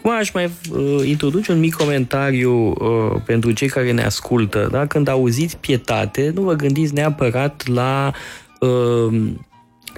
[0.01, 4.67] Cum aș mai uh, introduce un mic comentariu uh, pentru cei care ne ascultă.
[4.71, 4.85] Da?
[4.85, 8.11] Când auziți pietate, nu vă gândiți neapărat la
[8.59, 9.31] uh,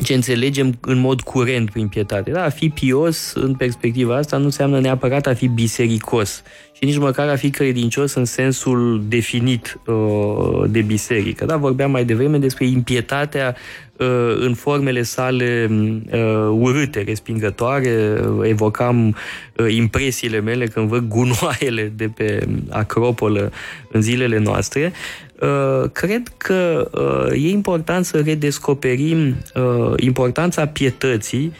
[0.03, 2.31] ce înțelegem în mod curent prin pietate.
[2.31, 6.41] Da, a fi pios în perspectiva asta nu înseamnă neapărat a fi bisericos
[6.77, 11.45] și nici măcar a fi credincios în sensul definit uh, de biserică.
[11.45, 13.55] Da, vorbeam mai devreme despre impietatea
[13.97, 14.07] uh,
[14.39, 15.69] în formele sale
[16.11, 18.21] uh, urâte, respingătoare.
[18.41, 19.07] Evocam
[19.55, 23.51] uh, impresiile mele când văd gunoaiele de pe Acropolă
[23.91, 24.93] în zilele noastre.
[25.41, 31.53] Uh, cred că uh, e important să redescoperim uh, importanța pietății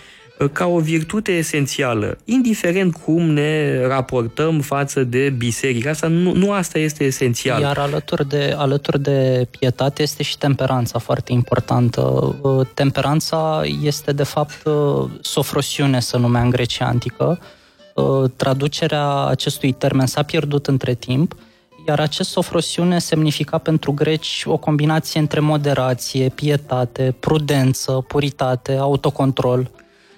[0.51, 5.89] ca o virtute esențială, indiferent cum ne raportăm față de biserică.
[5.89, 7.61] Asta nu, nu asta este esențial.
[7.61, 12.35] Iar alături de, alături de pietate este și temperanța foarte importantă.
[12.73, 14.63] Temperanța este, de fapt,
[15.21, 17.39] sofrosiune, să numea în Grecia antică.
[18.35, 21.35] Traducerea acestui termen s-a pierdut între timp,
[21.87, 29.69] iar acest sofrosiune semnifica pentru greci o combinație între moderație, pietate, prudență, puritate, autocontrol.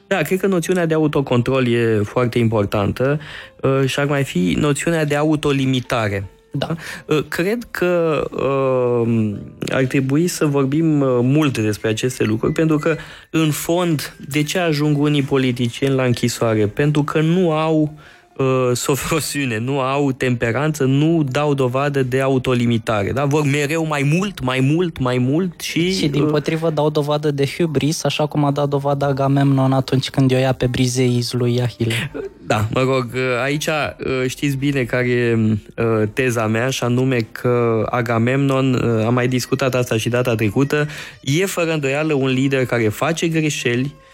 [0.09, 3.19] Da, cred că noțiunea de autocontrol e foarte importantă
[3.61, 6.29] uh, și ar mai fi noțiunea de autolimitare.
[6.51, 6.75] Da.
[7.05, 9.33] Uh, cred că uh,
[9.71, 12.95] ar trebui să vorbim uh, mult despre aceste lucruri, pentru că,
[13.29, 16.67] în fond, de ce ajung unii politicieni la închisoare?
[16.67, 17.99] Pentru că nu au uh,
[18.39, 23.11] uh, sofrosiune, nu au temperanță, nu dau dovadă de autolimitare.
[23.11, 23.25] Da?
[23.25, 25.93] Vor mereu mai mult, mai mult, mai mult și...
[25.93, 30.09] Și din uh, potrivă dau dovadă de hubris, așa cum a dat dovadă Agamemnon atunci
[30.09, 32.11] când o ia pe Brizeis lui Ahile.
[32.45, 37.27] Da, mă rog, uh, aici uh, știți bine care e uh, teza mea și anume
[37.31, 38.75] că Agamemnon,
[39.05, 40.87] am mai discutat asta și data trecută,
[41.21, 44.08] e fără îndoială un lider care face greșeli, Uh,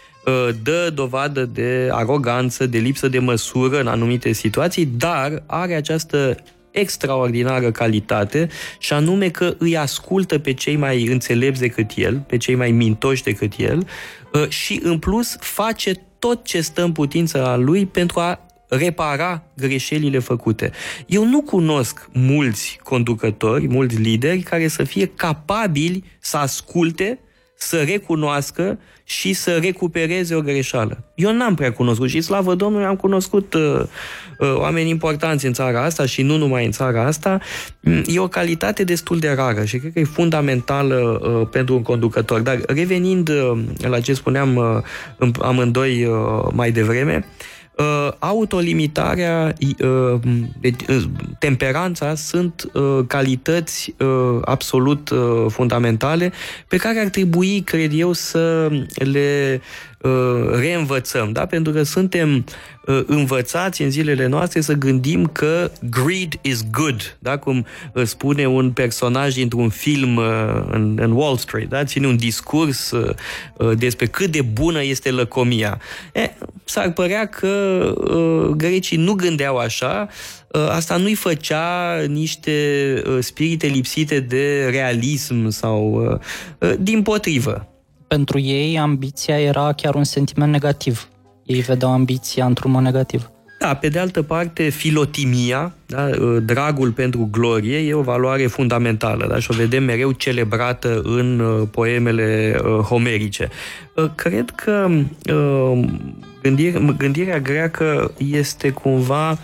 [0.62, 6.36] dă dovadă de aroganță, de lipsă de măsură în anumite situații, dar are această
[6.70, 8.48] extraordinară calitate
[8.78, 13.22] și anume că îi ascultă pe cei mai înțelepți decât el, pe cei mai mintoși
[13.22, 13.86] decât el
[14.32, 19.42] uh, și în plus face tot ce stă în putință a lui pentru a repara
[19.56, 20.70] greșelile făcute.
[21.06, 27.18] Eu nu cunosc mulți conducători, mulți lideri care să fie capabili să asculte,
[27.56, 31.04] să recunoască și să recupereze o greșeală.
[31.14, 33.80] Eu n-am prea cunoscut și, slavă Domnului, am cunoscut uh,
[34.38, 37.40] uh, oameni importanți în țara asta și nu numai în țara asta.
[37.80, 41.82] Mm, e o calitate destul de rară și cred că e fundamentală uh, pentru un
[41.82, 42.40] conducător.
[42.40, 50.20] Dar revenind uh, la ce spuneam uh, amândoi uh, mai devreme, uh, uh, autolimitarea, uh,
[50.60, 51.02] deci, uh,
[51.38, 56.32] temperanța sunt uh, calități uh, absolut uh, fundamentale
[56.68, 59.95] pe care ar trebui, cred eu, să le Uh,
[60.52, 61.46] reînvățăm, da?
[61.46, 62.44] pentru că suntem
[62.86, 67.38] uh, învățați în zilele noastre să gândim că greed is good, da?
[67.38, 70.16] cum uh, spune un personaj dintr-un film
[70.70, 71.84] în, în Wall Street, da?
[71.84, 72.92] ține un discurs
[73.74, 75.80] despre cât de bună este lăcomia.
[76.12, 76.30] E,
[76.64, 77.92] s-ar părea că
[78.56, 80.08] grecii nu gândeau așa,
[80.68, 82.52] asta nu-i făcea niște
[83.18, 86.20] spirite lipsite de realism sau
[86.78, 87.75] din potrivă
[88.08, 91.08] pentru ei ambiția era chiar un sentiment negativ.
[91.44, 93.30] Ei vedeau ambiția într-un mod negativ.
[93.58, 96.10] Da, pe de altă parte, filotimia, da,
[96.42, 101.68] dragul pentru glorie, e o valoare fundamentală da, și o vedem mereu celebrată în uh,
[101.70, 103.48] poemele uh, homerice.
[103.94, 104.88] Uh, cred că
[106.42, 109.38] gândire, gândirea greacă este cumva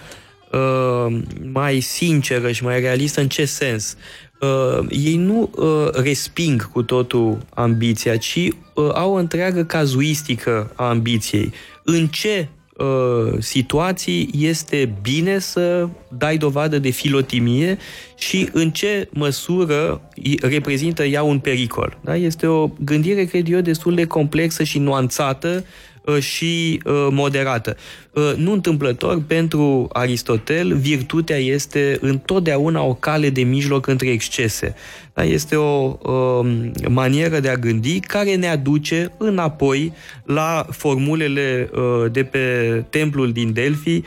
[1.52, 3.96] mai sinceră și mai realistă în ce sens?
[4.42, 8.36] Uh, ei nu uh, resping cu totul ambiția, ci
[8.74, 11.52] uh, au o întreagă cazuistică a ambiției.
[11.84, 17.78] În ce uh, situații este bine să dai dovadă de filotimie
[18.16, 20.00] și în ce măsură
[20.40, 21.98] reprezintă ea un pericol.
[22.00, 22.16] Da?
[22.16, 27.76] Este o gândire, cred eu, destul de complexă și nuanțată Uh, și uh, moderată.
[28.10, 34.74] Uh, nu întâmplător, pentru Aristotel, virtutea este întotdeauna o cale de mijloc între excese.
[35.14, 35.24] Da?
[35.24, 39.92] Este o um, manieră de a gândi care ne aduce înapoi
[40.24, 41.70] la formulele
[42.12, 44.02] de pe templul din Delphi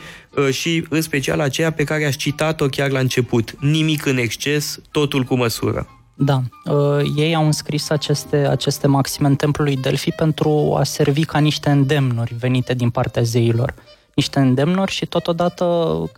[0.50, 3.54] și în special aceea pe care aș citat-o chiar la început.
[3.60, 5.95] Nimic în exces, totul cu măsură.
[6.18, 11.24] Da, uh, ei au înscris aceste, aceste maxime în templul lui Delphi pentru a servi
[11.24, 13.74] ca niște îndemnuri venite din partea zeilor.
[14.14, 15.64] Niște îndemnuri și totodată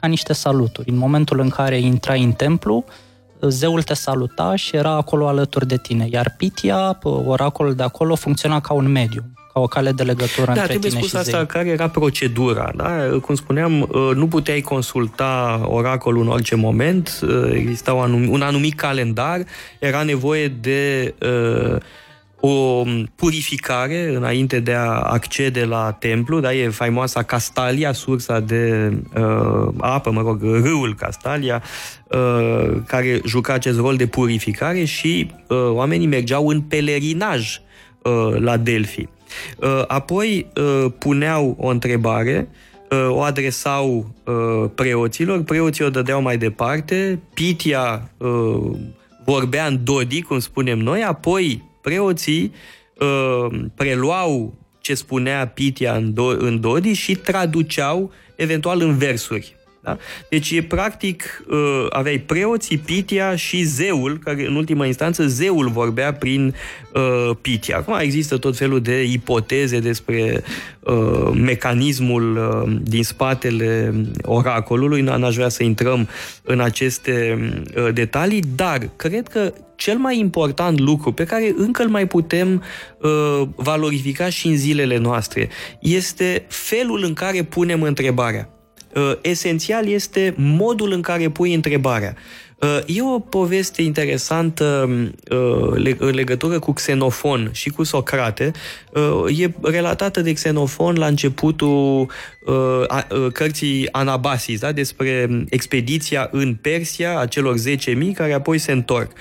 [0.01, 0.91] ca niște saluturi.
[0.91, 2.85] În momentul în care intrai în templu,
[3.41, 6.07] zeul te saluta și era acolo alături de tine.
[6.11, 9.25] Iar Pitia, oracolul de acolo, funcționa ca un mediu,
[9.59, 11.47] ca o cale de legătură da, între trebuie tine spus și asta, zei.
[11.47, 12.73] care era procedura.
[12.77, 13.19] Da?
[13.23, 18.41] Cum spuneam, uh, nu puteai consulta oracolul în orice moment, uh, exista un anumit, un
[18.41, 19.45] anumit calendar,
[19.79, 21.77] era nevoie de uh,
[22.41, 22.85] o
[23.15, 26.55] purificare înainte de a accede la templu, da?
[26.55, 31.63] e faimoasa Castalia, sursa de uh, apă, mă rog, râul Castalia,
[32.11, 37.61] uh, care juca acest rol de purificare și uh, oamenii mergeau în pelerinaj
[38.03, 39.09] uh, la Delphi.
[39.59, 42.49] Uh, apoi uh, puneau o întrebare,
[42.91, 44.17] uh, o adresau
[44.75, 48.11] preoților, preoții o dădeau mai departe, Pitia
[49.25, 52.53] vorbea în Dodi, cum spunem noi, apoi preoții
[53.75, 59.58] preluau ce spunea Pitia în, Do- în Dodi și traduceau eventual în versuri.
[59.89, 59.99] Da?
[60.29, 66.13] Deci, e practic, uh, aveai preoții, Pitia și zeul, care în ultima instanță zeul vorbea
[66.13, 66.55] prin
[66.95, 67.77] uh, Pitia.
[67.77, 70.43] Acum există tot felul de ipoteze despre
[70.81, 76.09] uh, mecanismul uh, din spatele oracolului, n-aș vrea să intrăm
[76.43, 77.39] în aceste
[77.77, 82.63] uh, detalii, dar cred că cel mai important lucru pe care încă îl mai putem
[82.99, 85.49] uh, valorifica și în zilele noastre
[85.81, 88.58] este felul în care punem întrebarea.
[88.95, 92.15] Uh, esențial este modul în care pui întrebarea.
[92.61, 94.89] Uh, e o poveste interesantă
[95.31, 98.53] uh, în legătură cu Xenofon și cu Socrate.
[99.37, 102.11] E relatată de Xenofon la începutul
[103.33, 104.73] cărții Anabasis, da?
[104.73, 109.13] despre expediția în Persia a celor 10.000 care apoi se întorc.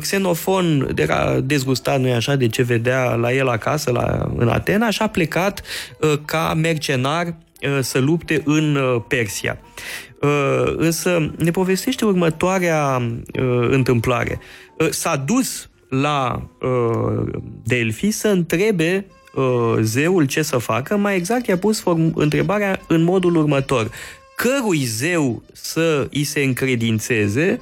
[0.00, 5.02] Xenofon era dezgustat, nu așa, de ce vedea la el acasă, la, în Atena, și
[5.02, 5.62] a plecat
[6.24, 9.58] ca mercenar Uh, să lupte în uh, Persia.
[10.20, 13.02] Uh, însă ne povestește următoarea
[13.68, 14.38] întâmplare.
[14.90, 16.48] S-a dus la
[17.64, 19.06] Delphi să întrebe
[19.80, 23.90] zeul ce să facă, mai exact i-a pus form- întrebarea în modul următor.
[24.36, 27.60] Cărui zeu să îi se încredințeze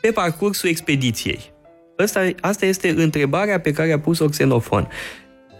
[0.00, 1.52] pe parcursul expediției?
[1.96, 4.88] Asta, asta este întrebarea pe care a pus-o Xenofon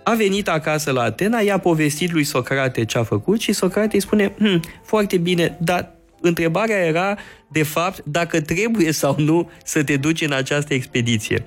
[0.09, 4.00] a venit acasă la Atena, i-a povestit lui Socrate ce a făcut și Socrate îi
[4.00, 7.16] spune, hm, foarte bine, dar întrebarea era,
[7.48, 11.44] de fapt, dacă trebuie sau nu să te duci în această expediție.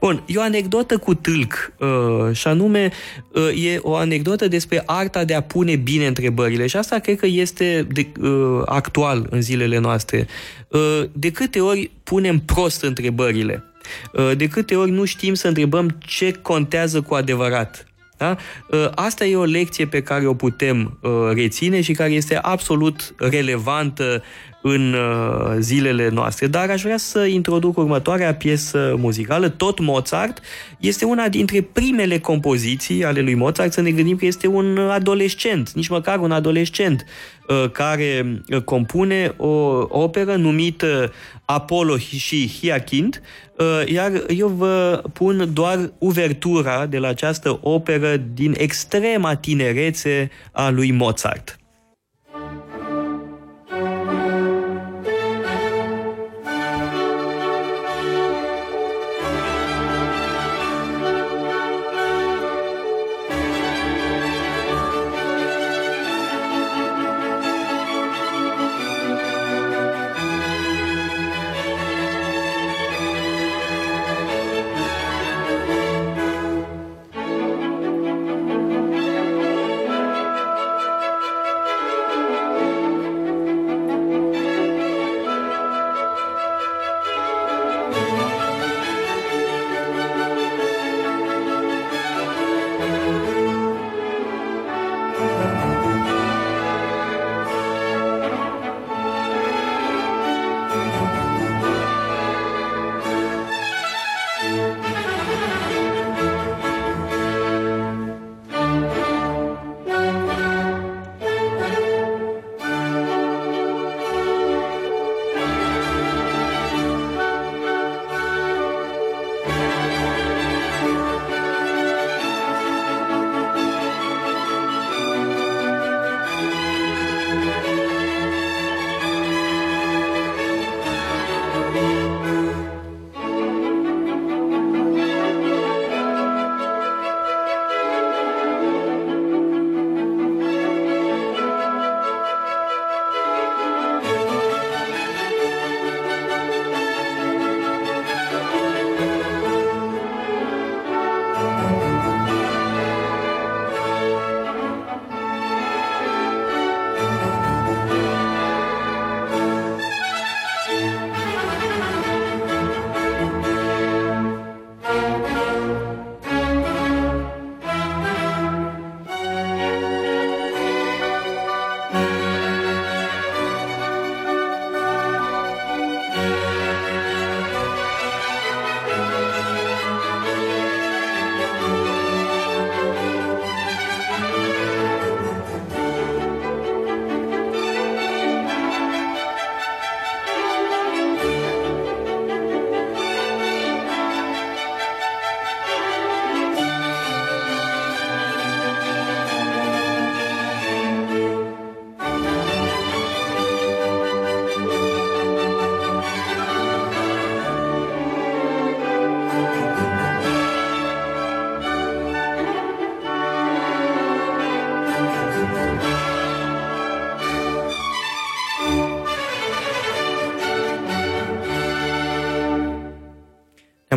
[0.00, 2.90] Bun, e o anecdotă cu tâlc, uh, și anume,
[3.32, 7.26] uh, e o anecdotă despre arta de a pune bine întrebările și asta cred că
[7.26, 10.26] este de, uh, actual în zilele noastre.
[10.68, 13.64] Uh, de câte ori punem prost întrebările?
[14.12, 17.86] Uh, de câte ori nu știm să întrebăm ce contează cu adevărat?
[18.22, 18.36] Da?
[18.72, 23.14] Ă, asta e o lecție pe care o putem ă, reține și care este absolut
[23.16, 24.22] relevantă
[24.62, 26.46] în ă, zilele noastre.
[26.46, 30.40] Dar aș vrea să introduc următoarea piesă muzicală, tot Mozart.
[30.78, 33.72] Este una dintre primele compoziții ale lui Mozart.
[33.72, 37.04] Să ne gândim că este un adolescent, nici măcar un adolescent,
[37.72, 41.12] care compune o operă numită
[41.44, 43.22] Apollo și Hiacint,
[43.58, 50.70] uh, iar eu vă pun doar uvertura de la această operă din extrema tinerețe a
[50.70, 51.61] lui Mozart.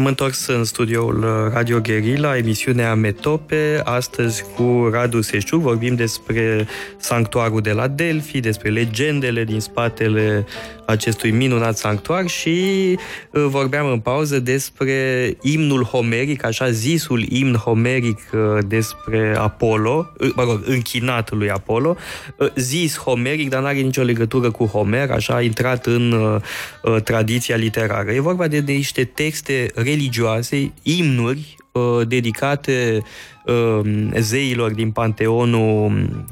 [0.05, 5.57] Am întors în studioul uh, Radio Guerilla, emisiunea Metope, astăzi cu Radu Seșciu.
[5.57, 6.67] Vorbim despre
[7.05, 10.45] sanctuarul de la Delphi, despre legendele din spatele
[10.85, 12.59] acestui minunat sanctuar și
[13.31, 20.43] uh, vorbeam în pauză despre imnul homeric, așa zisul imn homeric uh, despre Apollo, mă
[20.43, 21.95] rog, închinat lui Apollo,
[22.55, 26.39] zis homeric, dar nu are nicio legătură cu Homer, așa a intrat în
[27.03, 28.11] tradiția literară.
[28.11, 33.03] E vorba de niște texte religioase, imnuri uh, dedicate uh,
[34.19, 36.25] zeilor din panteonul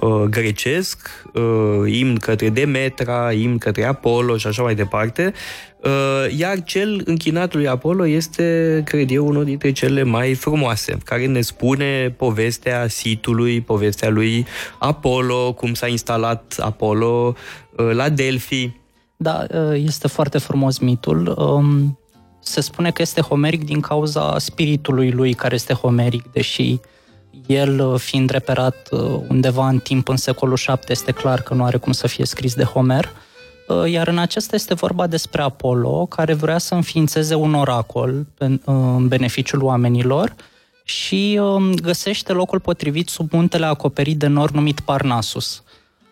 [0.00, 5.32] uh, grecesc, uh, imn către Demetra, imn către Apollo și așa mai departe.
[5.84, 11.26] Uh, iar cel închinat lui Apollo este, cred eu, unul dintre cele mai frumoase, care
[11.26, 14.46] ne spune povestea sitului, povestea lui
[14.78, 17.34] Apollo, cum s-a instalat Apollo
[17.76, 18.70] uh, la Delphi.
[19.16, 21.34] Da, uh, este foarte frumos mitul.
[21.38, 21.99] Um,
[22.50, 26.80] se spune că este homeric din cauza spiritului lui care este homeric, deși
[27.46, 31.64] el uh, fiind reperat uh, undeva în timp în secolul 7 este clar că nu
[31.64, 33.10] are cum să fie scris de Homer.
[33.68, 39.08] Uh, iar în acesta este vorba despre Apollo, care vrea să înființeze un oracol în
[39.08, 40.34] beneficiul oamenilor
[40.84, 45.62] și um, găsește locul potrivit sub muntele acoperit de nor numit Parnasus.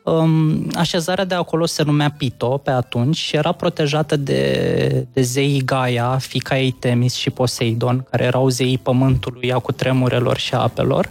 [0.09, 5.65] Um, așezarea de acolo se numea Pito pe atunci și era protejată de, de zeii
[5.65, 11.11] Gaia, fica ei Temis și Poseidon, care erau zeii pământului, a cu tremurelor și apelor.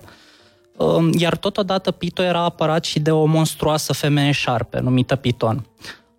[0.77, 5.65] Um, iar totodată Pito era apărat și de o monstruoasă femeie șarpe, numită Piton.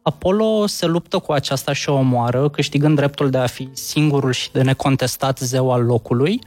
[0.02, 4.52] Apollo se luptă cu aceasta și o omoară, câștigând dreptul de a fi singurul și
[4.52, 6.40] de necontestat zeu al locului,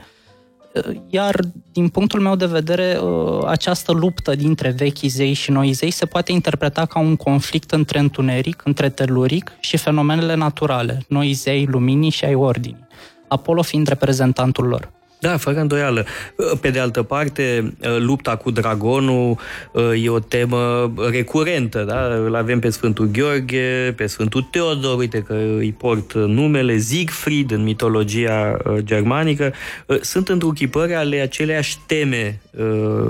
[1.08, 1.40] iar,
[1.72, 6.06] din punctul meu de vedere, uh, această luptă dintre vechi zei și noi zei se
[6.06, 12.10] poate interpreta ca un conflict între întuneric, între teluric și fenomenele naturale, noi zei, luminii
[12.10, 12.86] și ai ordinii,
[13.28, 14.90] Apollo fiind reprezentantul lor.
[15.22, 16.04] Da, fără îndoială.
[16.60, 19.38] Pe de altă parte, lupta cu dragonul
[20.02, 22.14] e o temă recurentă, da?
[22.26, 27.62] Îl avem pe Sfântul Gheorghe, pe Sfântul Teodor, uite că îi port numele, Siegfried în
[27.62, 29.52] mitologia germanică.
[30.00, 32.40] Sunt întruchipări ale aceleiași teme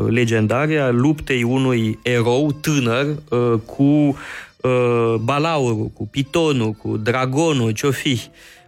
[0.08, 3.06] legendare a luptei unui erou tânăr
[3.66, 4.16] cu
[5.20, 8.20] balaurul, cu pitonul, cu dragonul, ce-o fi.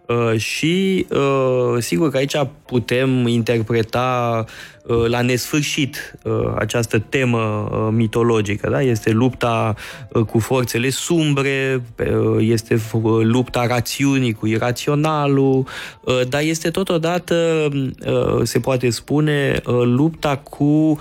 [0.06, 2.36] Uh, și uh, sigur că aici
[2.66, 4.44] putem interpreta
[4.84, 6.14] uh, la nesfârșit
[6.58, 8.70] această temă mitologică.
[8.70, 8.82] Da?
[8.82, 9.74] Este lupta
[10.26, 11.82] cu forțele sumbre,
[12.38, 12.80] este
[13.22, 15.66] lupta rațiunii cu iraționalul,
[16.28, 17.68] dar este totodată,
[18.42, 21.00] se poate spune, lupta cu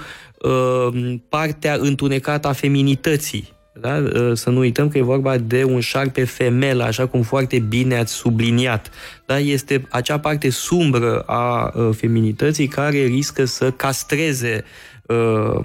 [1.29, 4.03] partea întunecată a feminității da?
[4.13, 7.97] Ă, să nu uităm că e vorba de un șarpe femel, așa cum foarte bine
[7.97, 8.91] ați subliniat.
[9.25, 9.39] Da?
[9.39, 14.63] Este acea parte sumbră a ă, feminității care riscă să castreze
[15.07, 15.59] uh,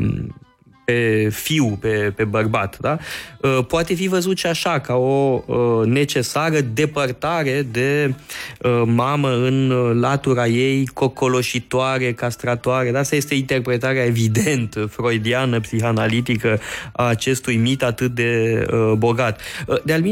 [0.88, 2.78] pe fiu, pe, pe bărbat.
[2.80, 2.98] Da?
[3.40, 8.14] Uh, poate fi văzut și așa, ca o uh, necesară depărtare de
[8.62, 9.68] uh, mamă în
[10.00, 12.90] latura ei cocoloșitoare, castratoare.
[12.90, 12.98] Da?
[12.98, 16.60] Asta este interpretarea evident freudiană, psihanalitică
[16.92, 18.66] a acestui mit atât de
[18.96, 19.40] bogat.
[19.84, 20.02] De-al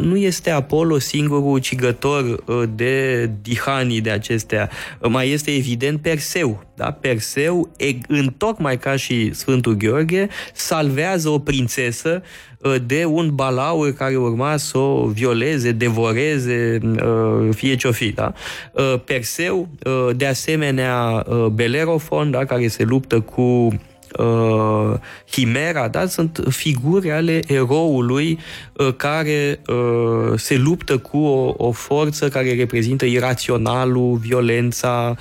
[0.00, 2.44] nu este Apollo singurul ucigător
[2.74, 4.70] de dihanii de acestea.
[5.00, 6.64] Mai este evident Perseu.
[6.76, 6.90] Da?
[6.90, 7.70] Perseu,
[8.08, 12.22] întocmai ca și Sfântul Gheorghe, salvează o prințesă
[12.58, 18.10] uh, de un balaur care urma să o violeze, devoreze, uh, fie ce-o fi.
[18.10, 18.32] Da?
[18.72, 19.68] Uh, Perseu,
[20.16, 22.44] de asemenea Belerofon, da?
[22.44, 23.72] care se luptă cu
[24.18, 24.98] uh,
[25.30, 26.06] Himera, da?
[26.06, 28.38] sunt figuri ale eroului
[28.72, 35.16] uh, care uh, se luptă cu o, o forță care reprezintă iraționalul, violența,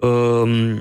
[0.00, 0.76] uh,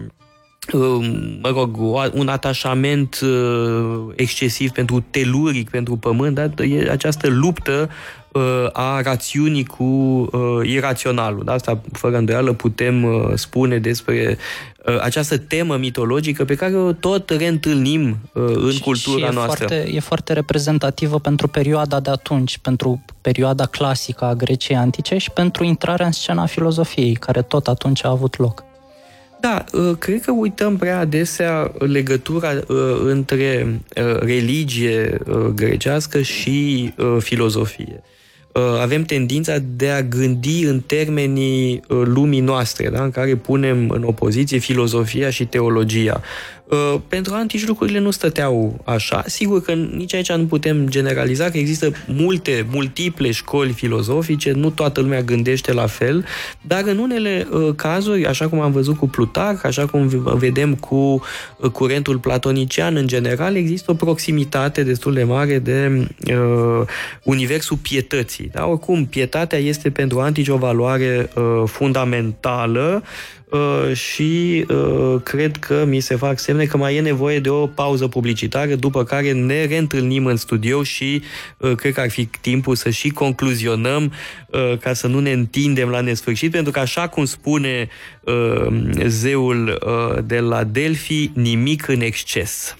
[1.41, 1.77] mă rog,
[2.13, 7.89] un atașament uh, excesiv pentru teluric, pentru pământ, dar e această luptă
[8.31, 8.41] uh,
[8.71, 10.29] a rațiunii cu uh,
[10.63, 11.43] iraționalul.
[11.43, 11.53] Da?
[11.53, 14.37] Asta, fără îndoială, putem spune despre
[15.01, 19.65] această temă mitologică pe care o tot reîntâlnim în și, cultura și e noastră.
[19.67, 25.31] Foarte, e foarte reprezentativă pentru perioada de atunci, pentru perioada clasică a Greciei Antice și
[25.31, 28.66] pentru intrarea în scena filozofiei, care tot atunci a avut loc.
[29.39, 35.17] Da, uh, cred că uităm prea adesea legătura uh, între uh, religie
[35.55, 38.03] grecească și filozofie.
[38.81, 43.03] avem tendința de a gândi în termenii lumii noastre, da?
[43.03, 46.21] în care punem în opoziție filozofia și teologia.
[46.69, 49.23] Uh, pentru antici lucrurile nu stăteau așa.
[49.25, 55.01] Sigur că nici aici nu putem generaliza că există multe, multiple școli filozofice, nu toată
[55.01, 56.25] lumea gândește la fel,
[56.61, 60.07] dar în unele uh, cazuri, așa cum am văzut cu Plutarh, așa cum
[60.37, 60.95] vedem cu
[61.57, 66.87] uh, curentul platonician în general, există o proximitate destul de mare de uh,
[67.23, 68.49] universul pietății.
[68.53, 68.65] Da?
[68.65, 73.36] Oricum, pietatea este pentru antici o valoare uh, fundamentală Uh,
[73.93, 78.07] și uh, cred că mi se fac semne că mai e nevoie de o pauză
[78.07, 81.21] publicitară, după care ne reîntâlnim în studio și
[81.57, 84.11] uh, cred că ar fi timpul să și concluzionăm
[84.79, 87.87] ca să nu ne întindem la nesfârșit, pentru că așa cum spune
[89.05, 89.79] zeul
[90.25, 92.75] de la Delphi, nimic în exces.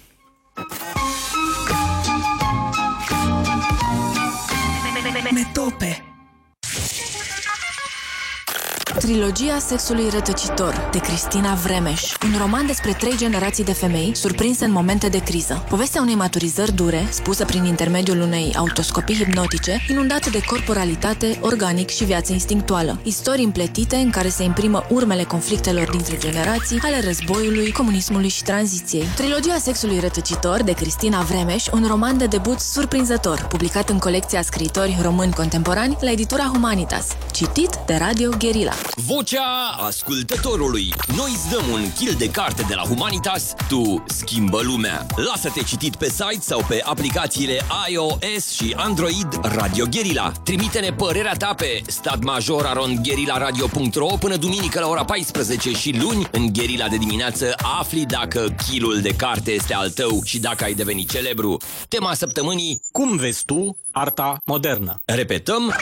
[9.00, 14.72] Trilogia sexului rătăcitor de Cristina Vremeș Un roman despre trei generații de femei surprinse în
[14.72, 15.66] momente de criză.
[15.70, 22.04] Povestea unei maturizări dure, spusă prin intermediul unei autoscopii hipnotice, inundată de corporalitate, organic și
[22.04, 23.00] viață instinctuală.
[23.04, 29.06] Istorii împletite în care se imprimă urmele conflictelor dintre generații, ale războiului, comunismului și tranziției.
[29.16, 34.98] Trilogia sexului rătăcitor de Cristina Vremeș, un roman de debut surprinzător, publicat în colecția scriitori
[35.02, 38.74] români contemporani la editura Humanitas, citit de Radio Guerilla.
[38.96, 40.94] Vocea ascultătorului.
[41.16, 45.06] Noi îți dăm un kill de carte de la Humanitas, tu schimbă lumea.
[45.16, 50.32] Lasă-te citit pe site sau pe aplicațiile iOS și Android Radio Guerilla.
[50.44, 56.98] Trimite-ne părerea ta pe stadmajorarondguerillaradio.ro până duminică la ora 14 și luni în Guerilla de
[56.98, 61.58] dimineață afli dacă kilul de carte este al tău și dacă ai devenit celebru.
[61.88, 65.02] Tema săptămânii Cum vezi tu arta modernă?
[65.06, 65.74] Repetăm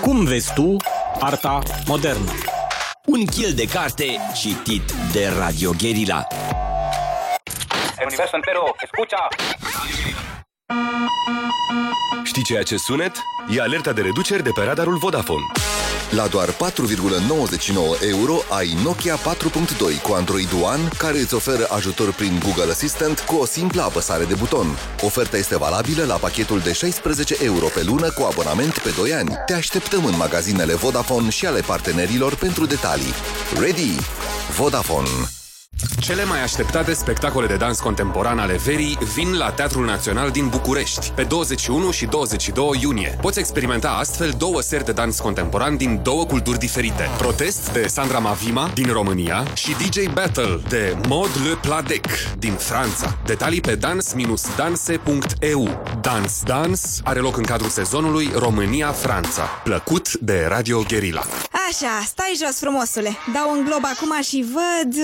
[0.00, 0.76] Cum vezi tu
[1.20, 2.30] Arta modernă.
[3.06, 6.26] Un kill de carte citit de Radio Guerilla.
[7.98, 9.28] El universo entero, escucha!
[12.24, 13.12] Știi ceea ce sunet?
[13.56, 15.44] E alerta de reduceri de pe radarul Vodafone.
[16.14, 16.56] La doar 4,99
[18.08, 23.34] euro ai Nokia 4.2 cu Android One care îți oferă ajutor prin Google Assistant cu
[23.34, 24.66] o simplă apăsare de buton.
[25.02, 29.38] Oferta este valabilă la pachetul de 16 euro pe lună cu abonament pe 2 ani.
[29.46, 33.14] Te așteptăm în magazinele Vodafone și ale partenerilor pentru detalii.
[33.60, 33.96] Ready?
[34.56, 35.43] Vodafone.
[36.00, 41.10] Cele mai așteptate spectacole de dans contemporan ale verii vin la Teatrul Național din București
[41.10, 43.18] pe 21 și 22 iunie.
[43.20, 47.08] Poți experimenta astfel două seri de dans contemporan din două culturi diferite.
[47.18, 52.06] Protest de Sandra Mavima din România și DJ Battle de Mod Le Pladec
[52.38, 53.16] din Franța.
[53.26, 59.42] Detalii pe dans-danse.eu Dans Dans are loc în cadrul sezonului România-Franța.
[59.64, 61.22] Plăcut de Radio Guerilla.
[61.68, 63.16] Așa, stai jos, frumosule.
[63.32, 64.94] Dau un glob acum și văd...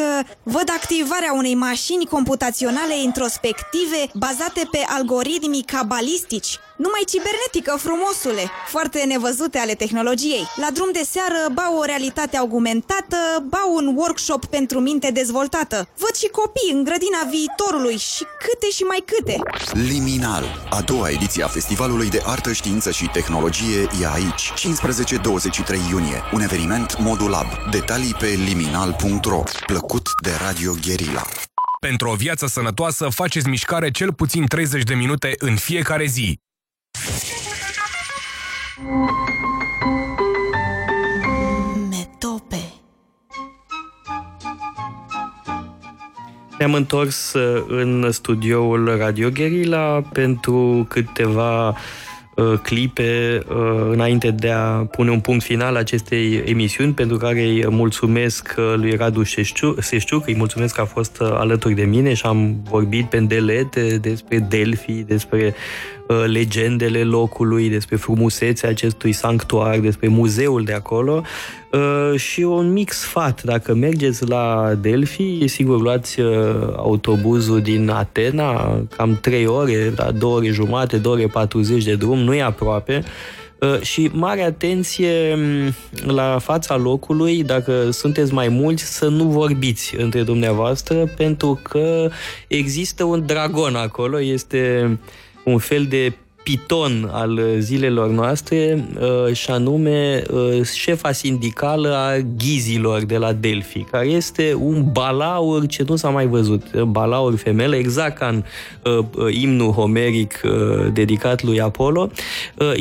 [0.42, 6.58] Văd activarea unei mașini computaționale introspective bazate pe algoritmii cabalistici.
[6.84, 8.44] Numai cibernetică, frumosule!
[8.74, 10.44] Foarte nevăzute ale tehnologiei.
[10.62, 15.88] La drum de seară, ba o realitate augmentată, ba un workshop pentru minte dezvoltată.
[16.04, 19.36] Văd și copii în grădina viitorului și câte și mai câte.
[19.90, 24.44] Liminal, a doua ediție a Festivalului de Artă, Știință și Tehnologie e aici.
[24.52, 26.18] 15-23 iunie.
[26.32, 27.46] Un eveniment Modulab.
[27.70, 29.42] Detalii pe liminal.ro.
[29.66, 31.22] Plăcut de Radio Guerilla.
[31.80, 36.38] Pentru o viață sănătoasă, faceți mișcare cel puțin 30 de minute în fiecare zi.
[41.90, 42.72] Metope
[46.58, 53.56] Ne-am întors uh, în studioul Radio Guerilla pentru câteva uh, clipe uh,
[53.90, 59.22] înainte de a pune un punct final acestei emisiuni, pentru care îi mulțumesc lui Radu
[59.78, 64.38] Seșciuc, îi mulțumesc că a fost alături de mine și am vorbit pe îndelete despre
[64.38, 71.22] Delphi, despre Uh, legendele locului, despre frumusețea acestui sanctuar, despre muzeul de acolo
[71.72, 73.42] uh, și un mic sfat.
[73.42, 76.34] Dacă mergeți la Delphi, sigur luați uh,
[76.76, 82.18] autobuzul din Atena, cam 3 ore, da, 2 ore jumate, 2 ore 40 de drum,
[82.18, 83.04] nu e aproape,
[83.80, 85.74] și mare atenție mm,
[86.14, 92.10] la fața locului, dacă sunteți mai mulți, să nu vorbiți între dumneavoastră, pentru că
[92.48, 94.98] există un dragon acolo, este
[95.44, 96.12] un fel de
[96.42, 103.80] piton al zilelor noastre uh, și anume uh, șefa sindicală a ghizilor de la Delphi,
[103.80, 108.44] care este un balaur ce nu s-a mai văzut, balaur femele, exact ca în
[108.84, 110.40] uh, imnul homeric
[110.92, 112.10] dedicat lui Apollo.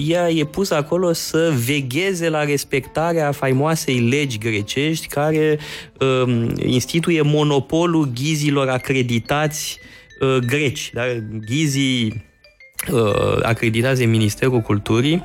[0.07, 5.59] Ea e pusă acolo să vegheze la respectarea faimoasei legi grecești care
[5.99, 9.79] um, instituie monopolul ghizilor acreditați
[10.45, 10.91] greci.
[10.93, 11.03] Da?
[11.45, 12.28] Ghizii
[12.91, 15.23] uh, acreditați de Ministerul Culturii,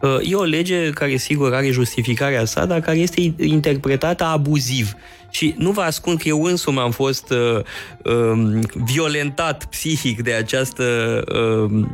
[0.00, 4.94] uh, e o lege care, sigur, are justificarea sa, dar care este interpretată abuziv.
[5.30, 7.60] Și nu vă ascund că eu însumi am fost uh,
[8.04, 10.84] uh, violentat psihic de această
[11.28, 11.86] uh, uh,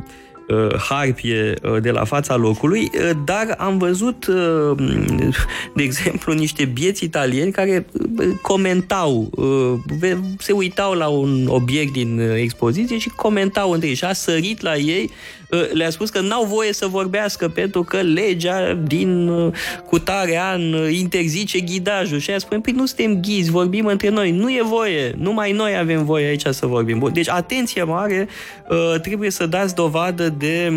[0.89, 4.25] harpie uh, de la fața locului, uh, dar am văzut,
[5.75, 7.85] de exemplu, niște bieți italieni care
[8.41, 9.29] comentau,
[10.39, 14.75] se uitau la un obiect din expoziție și comentau între ei și a sărit la
[14.75, 15.09] ei
[15.73, 19.31] le-a spus că n-au voie să vorbească pentru că legea din
[19.85, 22.19] cutare an interzice ghidajul.
[22.19, 25.77] Și a spune, păi nu suntem ghizi, vorbim între noi, nu e voie, numai noi
[25.77, 27.09] avem voie aici să vorbim.
[27.13, 28.27] Deci atenție mare,
[29.01, 30.71] trebuie să dați dovadă de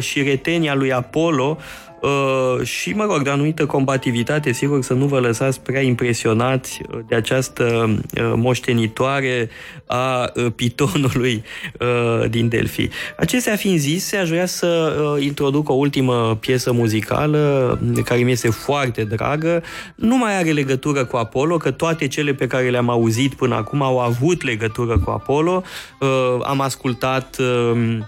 [0.00, 1.58] șiretenia lui Apollo
[2.02, 6.98] Uh, și, mă rog, de anumită combativitate, sigur, să nu vă lăsați prea impresionați uh,
[7.06, 7.64] de această
[7.98, 9.48] uh, moștenitoare
[9.86, 11.44] a uh, pitonului
[11.80, 12.88] uh, din Delphi.
[13.16, 18.30] Acestea fiind zise, aș vrea să uh, introduc o ultimă piesă muzicală mm, care mi
[18.30, 19.62] este foarte dragă.
[19.94, 23.82] Nu mai are legătură cu Apollo, că toate cele pe care le-am auzit până acum
[23.82, 25.62] au avut legătură cu Apollo.
[26.00, 26.08] Uh,
[26.42, 27.98] am ascultat uh,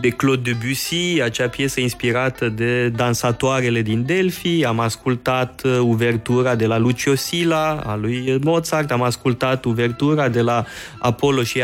[0.00, 6.54] de Claude Debussy, acea piesă inspirată de dansator Sărbătoarele din Delphi, am ascultat uh, uvertura
[6.54, 10.64] de la Lucio Sila, a lui Mozart, am ascultat uvertura de la
[10.98, 11.62] Apollo și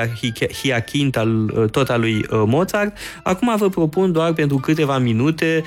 [0.62, 2.96] Hiacint, al, uh, tot al lui uh, Mozart.
[3.22, 5.62] Acum vă propun doar pentru câteva minute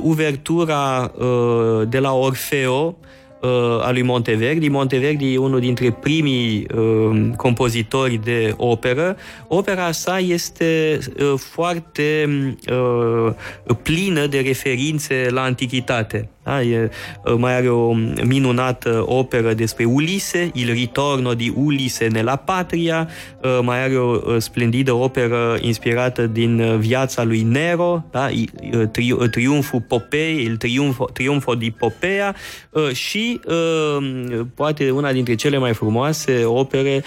[0.00, 1.12] uvertura
[1.88, 2.96] de la Orfeo,
[3.80, 4.68] a lui Monteverdi.
[4.68, 9.16] Monteverdi e unul dintre primii uh, compozitori de operă.
[9.48, 12.28] Opera sa este uh, foarte
[12.70, 13.34] uh,
[13.82, 16.28] plină de referințe la antichitate.
[16.44, 16.62] Da?
[16.62, 16.90] E,
[17.36, 17.92] mai are o
[18.24, 23.08] minunată operă despre Ulise, Il ritorno di Ulisse nella patria,
[23.62, 28.28] mai are o splendidă operă inspirată din viața lui Nero, da?
[28.90, 32.34] Tri, Triumful Popei, Il triumfo, triumfo di Popea
[32.92, 33.40] și
[34.54, 37.02] poate una dintre cele mai frumoase opere,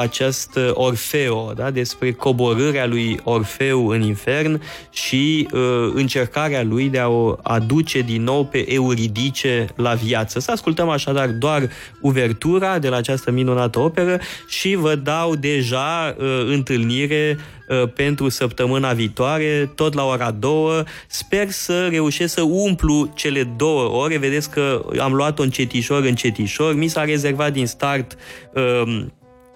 [0.00, 1.70] acest Orfeo, da?
[1.70, 4.60] despre coborârea lui Orfeu în infern
[4.90, 5.48] și
[5.94, 10.40] încercarea lui de a o aduce din nou pe Euridice la viață.
[10.40, 11.68] Să ascultăm așadar doar
[12.00, 17.38] uvertura de la această minunată operă și vă dau deja uh, întâlnire
[17.68, 20.82] uh, pentru săptămâna viitoare, tot la ora 2.
[21.06, 24.18] Sper să reușesc să umplu cele două ore.
[24.18, 26.74] Vedeți că am luat-o încetișor, încetișor.
[26.74, 28.16] Mi s-a rezervat din start
[28.54, 29.04] uh,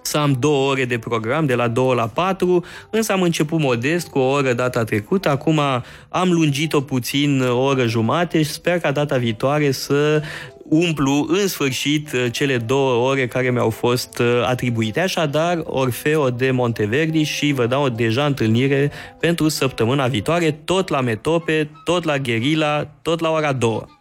[0.07, 4.07] să am două ore de program, de la 2 la 4, însă am început modest
[4.07, 5.59] cu o oră data trecută, acum
[6.09, 10.21] am lungit-o puțin o oră jumate și sper ca data viitoare să
[10.69, 14.99] umplu în sfârșit cele două ore care mi-au fost uh, atribuite.
[14.99, 21.69] Așadar, Orfeo de Monteverdi și vă dau deja întâlnire pentru săptămâna viitoare, tot la Metope,
[21.83, 23.96] tot la Gherila, tot la ora 2.